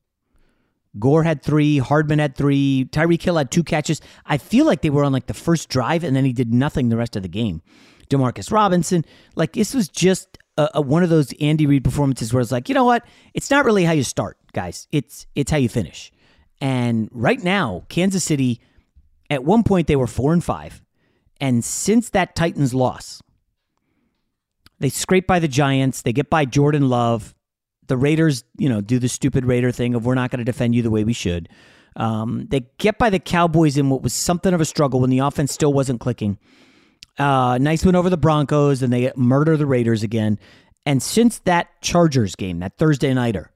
Gore 1.00 1.24
had 1.24 1.44
three, 1.44 1.78
Hardman 1.78 2.20
had 2.20 2.36
three, 2.36 2.90
Tyreek 2.92 3.22
Hill 3.22 3.38
had 3.38 3.52
two 3.52 3.64
catches. 3.64 4.02
I 4.26 4.38
feel 4.38 4.66
like 4.66 4.82
they 4.82 4.90
were 4.90 5.04
on 5.04 5.14
like 5.14 5.28
the 5.28 5.34
first 5.34 5.70
drive 5.70 6.04
and 6.04 6.16
then 6.16 6.26
he 6.26 6.34
did 6.34 6.52
nothing 6.54 6.90
the 6.90 6.98
rest 6.98 7.16
of 7.16 7.22
the 7.22 7.30
game. 7.30 7.62
Demarcus 8.10 8.52
Robinson, 8.52 9.06
like 9.36 9.54
this 9.54 9.74
was 9.74 9.90
just 9.90 10.38
a, 10.58 10.70
a, 10.76 10.82
one 10.82 11.04
of 11.04 11.10
those 11.10 11.34
Andy 11.40 11.66
Reid 11.68 11.84
performances 11.84 12.34
where 12.34 12.42
it's 12.42 12.52
like, 12.52 12.70
you 12.70 12.76
know 12.76 12.86
what? 12.86 13.06
It's 13.34 13.52
not 13.52 13.66
really 13.66 13.84
how 13.84 13.92
you 13.92 14.04
start, 14.04 14.38
guys. 14.54 14.88
It's 14.92 15.28
it's 15.36 15.52
how 15.52 15.58
you 15.58 15.70
finish. 15.70 16.12
And 16.60 17.10
right 17.12 17.42
now, 17.44 17.84
Kansas 17.90 18.24
City, 18.24 18.62
at 19.30 19.44
one 19.44 19.64
point 19.64 19.88
they 19.88 19.96
were 19.96 20.08
four 20.08 20.34
and 20.34 20.44
five. 20.44 20.82
And 21.40 21.64
since 21.64 22.10
that 22.10 22.36
Titans 22.36 22.74
loss, 22.74 23.22
they 24.80 24.90
scrape 24.90 25.28
by 25.28 25.40
the 25.40 25.48
Giants, 25.48 26.02
they 26.02 26.14
get 26.14 26.30
by 26.30 26.46
Jordan 26.46 26.90
Love. 26.90 27.34
The 27.88 27.98
Raiders, 27.98 28.44
you 28.58 28.68
know, 28.68 28.82
do 28.82 29.00
the 29.00 29.08
stupid 29.08 29.46
Raider 29.46 29.72
thing 29.72 29.96
of 29.96 30.06
we're 30.06 30.16
not 30.16 30.30
going 30.30 30.40
to 30.40 30.44
defend 30.44 30.76
you 30.76 30.82
the 30.82 30.92
way 30.92 31.06
we 31.06 31.14
should. 31.14 31.48
Um, 31.96 32.46
they 32.50 32.68
get 32.78 32.98
by 32.98 33.10
the 33.10 33.20
Cowboys 33.20 33.78
in 33.78 33.90
what 33.90 34.04
was 34.04 34.14
something 34.14 34.54
of 34.54 34.60
a 34.60 34.66
struggle 34.66 35.00
when 35.00 35.10
the 35.10 35.20
offense 35.20 35.54
still 35.54 35.74
wasn't 35.74 36.02
clicking. 36.02 36.38
Uh, 37.18 37.58
nice 37.60 37.86
win 37.86 37.96
over 37.96 38.10
the 38.10 38.18
Broncos, 38.18 38.84
and 38.84 38.94
they 38.94 39.12
murder 39.16 39.58
the 39.58 39.66
Raiders 39.66 40.04
again. 40.04 40.38
And 40.86 41.02
since 41.02 41.40
that 41.40 41.82
Chargers 41.82 42.36
game, 42.36 42.60
that 42.60 42.78
Thursday 42.78 43.14
nighter, 43.14 43.52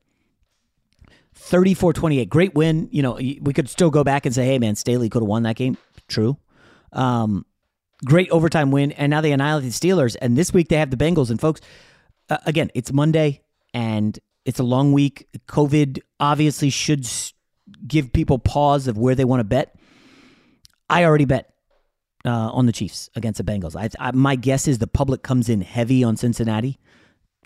34 1.36 1.94
28, 1.94 2.30
great 2.30 2.56
win. 2.56 2.90
You 2.92 3.04
know, 3.04 3.14
we 3.14 3.54
could 3.54 3.70
still 3.70 3.90
go 3.90 4.04
back 4.04 4.26
and 4.26 4.34
say, 4.34 4.46
hey, 4.46 4.60
man, 4.60 4.76
Staley 4.76 5.10
could 5.10 5.22
have 5.22 5.30
won 5.30 5.44
that 5.44 5.56
game. 5.56 5.78
True. 6.08 6.38
Um, 6.94 7.46
great 8.06 8.30
overtime 8.30 8.72
win, 8.72 8.92
and 8.94 9.10
now 9.10 9.22
they 9.22 9.32
annihilate 9.32 9.64
the 9.64 9.70
Steelers. 9.70 10.16
And 10.22 10.38
this 10.38 10.54
week 10.54 10.70
they 10.70 10.78
have 10.78 10.92
the 10.92 10.98
Bengals. 10.98 11.30
And 11.30 11.40
folks, 11.40 11.62
uh, 12.30 12.38
again, 12.46 12.70
it's 12.74 12.92
Monday 12.92 13.42
and 13.74 14.18
it's 14.46 14.60
a 14.60 14.64
long 14.64 14.92
week. 14.92 15.28
COVID 15.48 16.00
obviously 16.20 16.70
should 16.70 17.08
give 17.88 18.12
people 18.12 18.40
pause 18.40 18.88
of 18.88 18.98
where 18.98 19.16
they 19.16 19.26
want 19.26 19.40
to 19.40 19.44
bet. 19.44 19.76
I 20.90 21.06
already 21.06 21.26
bet 21.26 21.54
uh, 22.26 22.30
on 22.30 22.66
the 22.66 22.72
Chiefs 22.72 23.10
against 23.16 23.38
the 23.38 23.44
Bengals. 23.44 23.76
I, 23.76 23.90
I, 24.00 24.12
my 24.12 24.36
guess 24.36 24.68
is 24.68 24.80
the 24.80 24.88
public 24.88 25.24
comes 25.24 25.50
in 25.50 25.62
heavy 25.62 26.04
on 26.04 26.18
Cincinnati. 26.18 26.80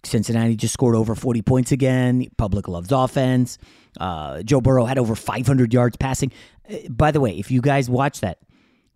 Cincinnati 0.04 0.56
just 0.56 0.74
scored 0.74 0.96
over 0.96 1.16
40 1.16 1.42
points 1.42 1.72
again. 1.72 2.28
Public 2.38 2.68
loves 2.68 2.92
offense. 2.92 3.58
Uh, 4.00 4.44
Joe 4.44 4.62
Burrow 4.62 4.86
had 4.86 4.98
over 4.98 5.16
500 5.16 5.74
yards 5.74 5.98
passing. 5.98 6.32
Uh, 6.70 6.76
by 6.90 7.12
the 7.12 7.20
way, 7.20 7.38
if 7.38 7.50
you 7.52 7.62
guys 7.62 7.90
watch 7.90 8.22
that, 8.22 8.40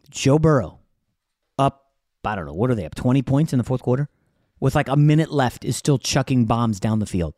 Joe 0.09 0.39
Burrow 0.39 0.78
I 1.59 2.35
don't 2.35 2.45
know, 2.45 2.53
what 2.53 2.69
are 2.69 2.75
they 2.75 2.85
up 2.85 2.95
20 2.95 3.21
points 3.21 3.53
in 3.53 3.57
the 3.57 3.63
fourth 3.63 3.81
quarter? 3.81 4.09
With 4.59 4.75
like 4.75 4.89
a 4.89 4.97
minute 4.97 5.31
left, 5.31 5.63
is 5.63 5.77
still 5.77 5.97
chucking 5.97 6.45
bombs 6.45 6.79
down 6.79 6.99
the 6.99 7.05
field. 7.05 7.33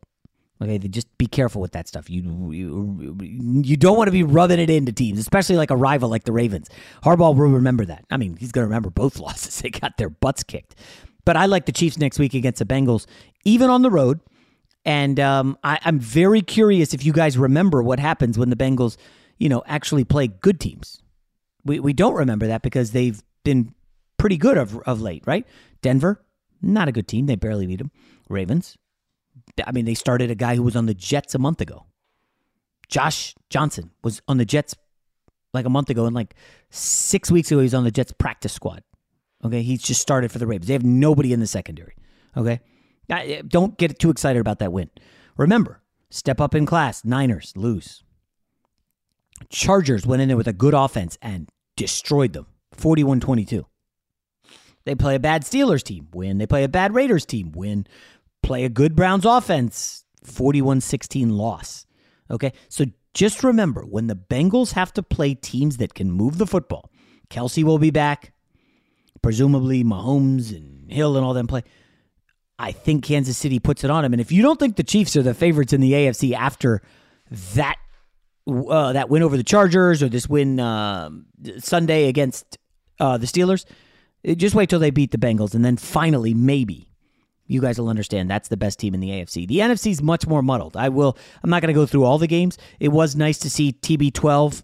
Okay, 0.61 0.77
just 0.77 1.07
be 1.17 1.25
careful 1.25 1.61
with 1.61 1.71
that 1.71 1.87
stuff. 1.87 2.09
You, 2.09 2.51
you 2.51 3.17
you 3.63 3.77
don't 3.77 3.97
want 3.97 4.07
to 4.09 4.11
be 4.11 4.21
rubbing 4.23 4.59
it 4.59 4.69
into 4.69 4.91
teams, 4.91 5.17
especially 5.17 5.55
like 5.55 5.71
a 5.71 5.75
rival 5.75 6.09
like 6.09 6.23
the 6.23 6.31
Ravens. 6.31 6.69
Harbaugh 7.03 7.35
will 7.35 7.49
remember 7.49 7.83
that. 7.85 8.05
I 8.11 8.17
mean, 8.17 8.37
he's 8.37 8.51
going 8.51 8.63
to 8.63 8.67
remember 8.67 8.91
both 8.91 9.17
losses. 9.19 9.59
They 9.61 9.69
got 9.69 9.97
their 9.97 10.09
butts 10.09 10.43
kicked. 10.43 10.75
But 11.25 11.35
I 11.35 11.45
like 11.45 11.65
the 11.65 11.71
Chiefs 11.71 11.97
next 11.97 12.19
week 12.19 12.33
against 12.35 12.59
the 12.59 12.65
Bengals, 12.65 13.07
even 13.43 13.69
on 13.69 13.81
the 13.81 13.89
road. 13.89 14.19
And 14.85 15.19
um, 15.19 15.57
I, 15.63 15.79
I'm 15.83 15.99
very 15.99 16.41
curious 16.41 16.93
if 16.93 17.05
you 17.05 17.13
guys 17.13 17.37
remember 17.37 17.83
what 17.83 17.99
happens 17.99 18.37
when 18.37 18.49
the 18.49 18.55
Bengals, 18.55 18.97
you 19.37 19.49
know, 19.49 19.63
actually 19.67 20.03
play 20.03 20.27
good 20.27 20.59
teams. 20.59 21.01
We 21.63 21.79
we 21.79 21.93
don't 21.93 22.15
remember 22.15 22.47
that 22.47 22.61
because 22.63 22.91
they've 22.91 23.21
been 23.43 23.73
pretty 24.21 24.37
good 24.37 24.55
of 24.55 24.77
of 24.85 25.01
late, 25.01 25.23
right? 25.25 25.47
Denver, 25.81 26.23
not 26.61 26.87
a 26.87 26.91
good 26.91 27.07
team. 27.07 27.25
They 27.25 27.35
barely 27.35 27.65
beat 27.65 27.79
them. 27.79 27.89
Ravens, 28.29 28.77
I 29.65 29.71
mean, 29.71 29.85
they 29.85 29.95
started 29.95 30.29
a 30.29 30.35
guy 30.35 30.55
who 30.55 30.61
was 30.61 30.75
on 30.75 30.85
the 30.85 30.93
Jets 30.93 31.33
a 31.33 31.39
month 31.39 31.59
ago. 31.59 31.87
Josh 32.87 33.33
Johnson 33.49 33.89
was 34.03 34.21
on 34.27 34.37
the 34.37 34.45
Jets 34.45 34.75
like 35.55 35.65
a 35.65 35.69
month 35.69 35.89
ago, 35.89 36.05
and 36.05 36.15
like 36.15 36.35
six 36.69 37.31
weeks 37.31 37.49
ago, 37.49 37.59
he 37.59 37.63
was 37.63 37.73
on 37.73 37.83
the 37.83 37.89
Jets 37.91 38.11
practice 38.11 38.53
squad. 38.53 38.83
Okay, 39.43 39.63
he's 39.63 39.81
just 39.81 40.01
started 40.01 40.31
for 40.31 40.37
the 40.37 40.45
Ravens. 40.45 40.67
They 40.67 40.73
have 40.73 40.85
nobody 40.85 41.33
in 41.33 41.39
the 41.39 41.47
secondary. 41.47 41.95
Okay, 42.37 42.61
don't 43.47 43.75
get 43.79 43.97
too 43.97 44.11
excited 44.11 44.39
about 44.39 44.59
that 44.59 44.71
win. 44.71 44.91
Remember, 45.35 45.81
step 46.11 46.39
up 46.39 46.53
in 46.53 46.67
class. 46.67 47.03
Niners 47.03 47.53
lose. 47.55 48.03
Chargers 49.49 50.05
went 50.05 50.21
in 50.21 50.27
there 50.27 50.37
with 50.37 50.47
a 50.47 50.53
good 50.53 50.75
offense 50.75 51.17
and 51.23 51.49
destroyed 51.75 52.33
them 52.33 52.45
41 52.73 53.19
22. 53.19 53.65
They 54.85 54.95
play 54.95 55.15
a 55.15 55.19
bad 55.19 55.43
Steelers 55.43 55.83
team, 55.83 56.07
win. 56.13 56.37
They 56.37 56.47
play 56.47 56.63
a 56.63 56.69
bad 56.69 56.93
Raiders 56.93 57.25
team, 57.25 57.51
win. 57.51 57.85
Play 58.41 58.65
a 58.65 58.69
good 58.69 58.95
Browns 58.95 59.25
offense, 59.25 60.05
41 60.23 60.81
16 60.81 61.29
loss. 61.29 61.85
Okay, 62.29 62.53
so 62.69 62.85
just 63.13 63.43
remember 63.43 63.81
when 63.81 64.07
the 64.07 64.15
Bengals 64.15 64.73
have 64.73 64.93
to 64.93 65.03
play 65.03 65.33
teams 65.33 65.77
that 65.77 65.93
can 65.93 66.11
move 66.11 66.37
the 66.37 66.47
football, 66.47 66.89
Kelce 67.29 67.63
will 67.63 67.77
be 67.77 67.91
back. 67.91 68.33
Presumably, 69.21 69.83
Mahomes 69.83 70.55
and 70.55 70.91
Hill 70.91 71.15
and 71.15 71.25
all 71.25 71.33
them 71.33 71.47
play. 71.47 71.63
I 72.57 72.71
think 72.71 73.03
Kansas 73.03 73.37
City 73.37 73.59
puts 73.59 73.83
it 73.83 73.89
on 73.89 74.03
them. 74.03 74.13
And 74.13 74.21
if 74.21 74.31
you 74.31 74.41
don't 74.41 74.59
think 74.59 74.75
the 74.75 74.83
Chiefs 74.83 75.15
are 75.15 75.23
the 75.23 75.33
favorites 75.33 75.73
in 75.73 75.81
the 75.81 75.93
AFC 75.93 76.33
after 76.33 76.81
that 77.55 77.77
uh, 78.47 78.93
that 78.93 79.09
win 79.09 79.23
over 79.23 79.37
the 79.37 79.43
Chargers 79.43 80.01
or 80.01 80.09
this 80.09 80.27
win 80.27 80.59
uh, 80.59 81.09
Sunday 81.59 82.07
against 82.07 82.57
uh, 82.99 83.17
the 83.17 83.25
Steelers, 83.25 83.65
just 84.25 84.55
wait 84.55 84.69
till 84.69 84.79
they 84.79 84.91
beat 84.91 85.11
the 85.11 85.17
Bengals, 85.17 85.53
and 85.53 85.63
then 85.63 85.77
finally, 85.77 86.33
maybe 86.33 86.87
you 87.51 87.59
guys 87.59 87.77
will 87.77 87.89
understand 87.89 88.29
that's 88.29 88.47
the 88.47 88.57
best 88.57 88.79
team 88.79 88.93
in 88.93 89.01
the 89.01 89.09
AFC. 89.09 89.47
The 89.47 89.57
NFC 89.57 89.91
is 89.91 90.01
much 90.01 90.25
more 90.25 90.41
muddled. 90.41 90.77
I 90.77 90.89
will. 90.89 91.17
I'm 91.43 91.49
not 91.49 91.61
going 91.61 91.73
to 91.73 91.79
go 91.79 91.85
through 91.85 92.05
all 92.05 92.17
the 92.17 92.27
games. 92.27 92.57
It 92.79 92.89
was 92.89 93.15
nice 93.15 93.37
to 93.39 93.49
see 93.49 93.73
TB12 93.73 94.63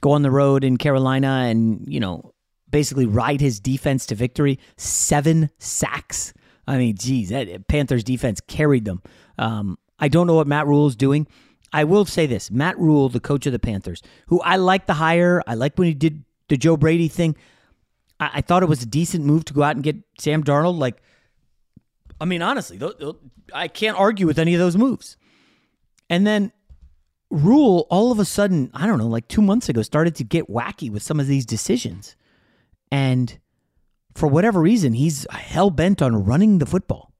go 0.00 0.12
on 0.12 0.22
the 0.22 0.30
road 0.30 0.62
in 0.62 0.76
Carolina 0.76 1.46
and 1.48 1.84
you 1.88 1.98
know 1.98 2.32
basically 2.70 3.06
ride 3.06 3.40
his 3.40 3.58
defense 3.58 4.06
to 4.06 4.14
victory. 4.14 4.58
Seven 4.76 5.50
sacks. 5.58 6.32
I 6.66 6.76
mean, 6.78 6.96
geez, 6.96 7.30
that 7.30 7.66
Panthers 7.66 8.04
defense 8.04 8.40
carried 8.46 8.84
them. 8.84 9.02
Um, 9.38 9.78
I 9.98 10.08
don't 10.08 10.26
know 10.26 10.34
what 10.34 10.46
Matt 10.46 10.66
Rhule 10.66 10.86
is 10.86 10.94
doing. 10.94 11.26
I 11.72 11.84
will 11.84 12.04
say 12.04 12.26
this: 12.26 12.50
Matt 12.50 12.78
Rhule, 12.78 13.08
the 13.08 13.20
coach 13.20 13.46
of 13.46 13.52
the 13.52 13.58
Panthers, 13.58 14.02
who 14.28 14.40
I 14.42 14.56
like 14.56 14.86
the 14.86 14.94
hire. 14.94 15.42
I 15.46 15.54
like 15.54 15.76
when 15.76 15.88
he 15.88 15.94
did 15.94 16.24
the 16.48 16.56
Joe 16.56 16.76
Brady 16.76 17.08
thing. 17.08 17.34
I, 18.20 18.30
I 18.34 18.40
thought 18.40 18.62
it 18.62 18.68
was 18.68 18.82
a 18.82 18.86
decent 18.86 19.24
move 19.24 19.44
to 19.46 19.54
go 19.54 19.62
out 19.62 19.76
and 19.76 19.84
get 19.84 19.96
Sam 20.18 20.42
Darnold. 20.44 20.78
Like, 20.78 21.02
I 22.20 22.24
mean, 22.24 22.42
honestly, 22.42 22.78
th- 22.78 22.98
th- 22.98 23.16
I 23.52 23.68
can't 23.68 23.98
argue 23.98 24.26
with 24.26 24.38
any 24.38 24.54
of 24.54 24.60
those 24.60 24.76
moves. 24.76 25.16
And 26.10 26.26
then 26.26 26.52
Rhule, 27.30 27.86
all 27.90 28.10
of 28.10 28.18
a 28.18 28.24
sudden, 28.24 28.70
I 28.72 28.86
don't 28.86 28.98
know, 28.98 29.06
like 29.06 29.28
two 29.28 29.42
months 29.42 29.68
ago, 29.68 29.82
started 29.82 30.14
to 30.16 30.24
get 30.24 30.48
wacky 30.48 30.90
with 30.90 31.02
some 31.02 31.20
of 31.20 31.26
these 31.26 31.44
decisions. 31.44 32.16
And 32.90 33.38
for 34.14 34.26
whatever 34.26 34.60
reason, 34.60 34.94
he's 34.94 35.26
hell 35.30 35.70
bent 35.70 36.00
on 36.00 36.24
running 36.24 36.58
the 36.58 36.66
football. 36.66 37.12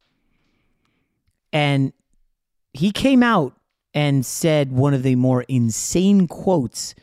And 1.53 1.93
he 2.73 2.91
came 2.91 3.23
out 3.23 3.55
and 3.95 4.25
said 4.25 4.73
one 4.73 4.95
of 4.95 5.03
the 5.03 5.17
more 5.17 5.43
insane 5.43 6.27
quotes 6.27 6.95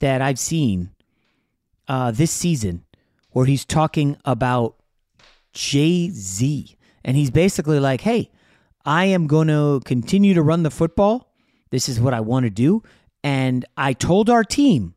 that 0.00 0.22
I've 0.22 0.38
seen 0.38 0.90
uh, 1.88 2.10
this 2.10 2.30
season 2.30 2.84
where 3.32 3.46
he's 3.46 3.64
talking 3.64 4.16
about 4.24 4.76
Jay 5.52 6.10
Z. 6.10 6.76
And 7.04 7.16
he's 7.16 7.30
basically 7.30 7.80
like, 7.80 8.02
hey, 8.02 8.30
I 8.84 9.06
am 9.06 9.26
going 9.26 9.48
to 9.48 9.80
continue 9.84 10.34
to 10.34 10.42
run 10.42 10.62
the 10.62 10.70
football. 10.70 11.32
This 11.70 11.88
is 11.88 12.00
what 12.00 12.14
I 12.14 12.20
want 12.20 12.44
to 12.44 12.50
do. 12.50 12.82
And 13.22 13.64
I 13.76 13.92
told 13.92 14.30
our 14.30 14.44
team 14.44 14.94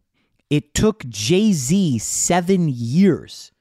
it 0.49 0.73
took 0.73 1.07
Jay 1.07 1.51
Z 1.53 1.99
seven 1.99 2.69
years. 2.69 3.51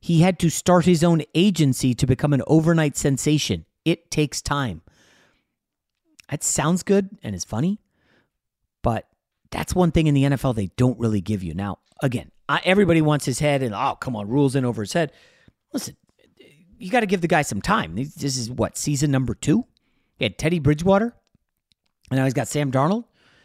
He 0.00 0.20
had 0.20 0.38
to 0.40 0.50
start 0.50 0.84
his 0.84 1.04
own 1.04 1.22
agency 1.34 1.94
to 1.94 2.06
become 2.06 2.32
an 2.32 2.42
overnight 2.46 2.96
sensation. 2.96 3.66
It 3.84 4.10
takes 4.10 4.42
time. 4.42 4.82
That 6.28 6.42
sounds 6.42 6.82
good 6.82 7.10
and 7.22 7.36
is 7.36 7.44
funny, 7.44 7.78
but 8.82 9.06
that's 9.50 9.74
one 9.74 9.92
thing 9.92 10.06
in 10.08 10.14
the 10.14 10.24
NFL 10.24 10.56
they 10.56 10.70
don't 10.76 10.98
really 10.98 11.20
give 11.20 11.42
you. 11.42 11.54
Now, 11.54 11.78
again, 12.02 12.31
I, 12.48 12.60
everybody 12.64 13.00
wants 13.00 13.24
his 13.24 13.38
head, 13.38 13.62
and 13.62 13.74
oh, 13.74 13.96
come 14.00 14.16
on, 14.16 14.28
Rhule's 14.28 14.56
in 14.56 14.64
over 14.64 14.82
his 14.82 14.92
head. 14.92 15.12
Listen, 15.72 15.96
you 16.78 16.90
got 16.90 17.00
to 17.00 17.06
give 17.06 17.20
the 17.20 17.28
guy 17.28 17.42
some 17.42 17.62
time. 17.62 17.94
This 17.94 18.36
is 18.36 18.50
what 18.50 18.76
season 18.76 19.10
number 19.10 19.34
two. 19.34 19.66
He 20.16 20.24
had 20.24 20.38
Teddy 20.38 20.58
Bridgewater, 20.58 21.14
and 22.10 22.18
now 22.18 22.24
he's 22.24 22.34
got 22.34 22.48
Sam 22.48 22.72
Darnold. 22.72 23.04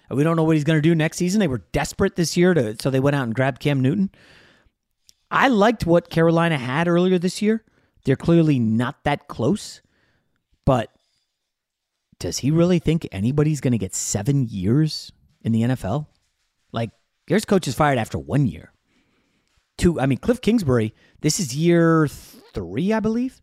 We 0.09 0.23
don't 0.23 0.35
know 0.35 0.43
what 0.43 0.55
he's 0.55 0.63
going 0.63 0.77
to 0.77 0.81
do 0.81 0.95
next 0.95 1.17
season. 1.17 1.39
They 1.39 1.47
were 1.47 1.63
desperate 1.71 2.15
this 2.15 2.37
year, 2.37 2.53
to, 2.53 2.75
so 2.81 2.89
they 2.89 2.99
went 2.99 3.15
out 3.15 3.23
and 3.23 3.35
grabbed 3.35 3.59
Cam 3.59 3.81
Newton. 3.81 4.09
I 5.29 5.49
liked 5.49 5.85
what 5.85 6.09
Carolina 6.09 6.57
had 6.57 6.87
earlier 6.87 7.19
this 7.19 7.41
year. 7.41 7.63
They're 8.05 8.15
clearly 8.15 8.57
not 8.57 9.03
that 9.03 9.27
close, 9.27 9.81
but 10.65 10.91
does 12.19 12.37
he 12.37 12.51
really 12.51 12.79
think 12.79 13.07
anybody's 13.11 13.59
going 13.59 13.73
to 13.73 13.77
get 13.77 13.93
seven 13.93 14.47
years 14.47 15.11
in 15.41 15.51
the 15.51 15.61
NFL? 15.61 16.07
Like, 16.71 16.91
there's 17.27 17.43
coaches 17.45 17.75
fired 17.75 17.97
after 17.97 18.17
one 18.17 18.47
year 18.47 18.71
two. 19.77 19.99
I 19.99 20.05
mean, 20.05 20.17
Cliff 20.17 20.41
Kingsbury. 20.41 20.93
This 21.21 21.39
is 21.39 21.55
year 21.55 22.07
three, 22.07 22.93
I 22.93 22.99
believe, 22.99 23.41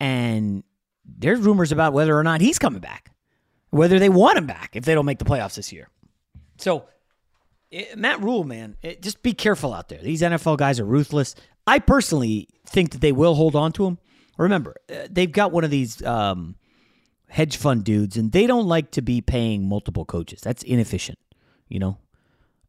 and 0.00 0.62
there's 1.04 1.40
rumors 1.40 1.72
about 1.72 1.92
whether 1.92 2.16
or 2.16 2.22
not 2.22 2.40
he's 2.40 2.58
coming 2.58 2.80
back, 2.80 3.10
whether 3.70 3.98
they 3.98 4.08
want 4.08 4.38
him 4.38 4.46
back 4.46 4.70
if 4.74 4.84
they 4.84 4.94
don't 4.94 5.06
make 5.06 5.18
the 5.18 5.24
playoffs 5.24 5.54
this 5.54 5.72
year. 5.72 5.88
So, 6.58 6.84
it, 7.70 7.96
Matt 7.96 8.22
Rhule, 8.22 8.44
man, 8.44 8.76
it, 8.82 9.02
just 9.02 9.22
be 9.22 9.32
careful 9.32 9.72
out 9.72 9.88
there. 9.88 10.00
These 10.00 10.22
NFL 10.22 10.58
guys 10.58 10.80
are 10.80 10.84
ruthless. 10.84 11.34
I 11.66 11.78
personally 11.78 12.48
think 12.66 12.92
that 12.92 13.00
they 13.00 13.12
will 13.12 13.34
hold 13.34 13.54
on 13.54 13.72
to 13.72 13.86
him. 13.86 13.98
Remember, 14.38 14.76
uh, 14.90 15.08
they've 15.10 15.30
got 15.30 15.52
one 15.52 15.64
of 15.64 15.70
these 15.70 16.02
um, 16.04 16.56
hedge 17.28 17.56
fund 17.56 17.84
dudes, 17.84 18.16
and 18.16 18.32
they 18.32 18.46
don't 18.46 18.66
like 18.66 18.90
to 18.92 19.02
be 19.02 19.20
paying 19.20 19.68
multiple 19.68 20.04
coaches. 20.04 20.40
That's 20.40 20.62
inefficient. 20.62 21.18
You 21.68 21.78
know, 21.80 21.98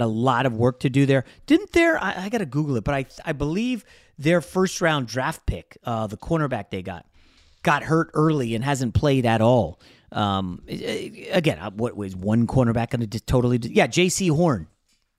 a 0.00 0.06
lot 0.06 0.46
of 0.46 0.54
work 0.54 0.80
to 0.80 0.90
do 0.90 1.06
there. 1.06 1.24
Didn't 1.46 1.72
there? 1.72 2.02
I, 2.02 2.24
I 2.24 2.28
got 2.28 2.38
to 2.38 2.46
Google 2.46 2.76
it, 2.76 2.84
but 2.84 2.94
I 2.94 3.06
I 3.24 3.32
believe 3.32 3.84
their 4.18 4.40
first 4.40 4.80
round 4.80 5.06
draft 5.06 5.46
pick, 5.46 5.78
uh, 5.84 6.06
the 6.06 6.16
cornerback 6.16 6.70
they 6.70 6.82
got, 6.82 7.06
got 7.62 7.82
hurt 7.82 8.10
early 8.14 8.54
and 8.54 8.64
hasn't 8.64 8.94
played 8.94 9.26
at 9.26 9.40
all. 9.40 9.80
Um, 10.12 10.62
again, 10.68 11.58
uh, 11.58 11.70
what 11.70 11.96
was 11.96 12.14
one 12.14 12.46
cornerback 12.46 12.90
going 12.90 13.08
to 13.08 13.20
totally? 13.20 13.58
Do? 13.58 13.68
Yeah, 13.68 13.86
Jaycee 13.86 14.30
Horn, 14.34 14.68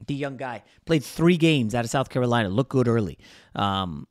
the 0.06 0.16
young 0.16 0.38
guy, 0.38 0.63
played 0.86 1.04
three 1.04 1.38
games 1.38 1.76
out 1.76 1.84
of 1.84 1.92
South 1.92 2.10
Carolina, 2.10 2.50
looked 2.50 2.72
good 2.72 2.88
early. 2.88 3.20
Um, 3.54 4.08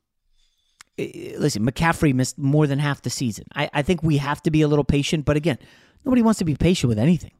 listen, 0.97 1.65
McCaffrey 1.65 2.13
missed 2.13 2.37
more 2.37 2.67
than 2.67 2.79
half 2.79 3.01
the 3.01 3.09
season. 3.09 3.45
I, 3.55 3.69
I 3.73 3.81
think 3.81 4.03
we 4.03 4.17
have 4.17 4.41
to 4.43 4.51
be 4.51 4.61
a 4.61 4.67
little 4.67 4.85
patient, 4.85 5.25
but 5.25 5.35
again, 5.35 5.57
nobody 6.05 6.21
wants 6.21 6.39
to 6.39 6.45
be 6.45 6.55
patient 6.55 6.89
with 6.89 6.99
anything. 6.99 7.31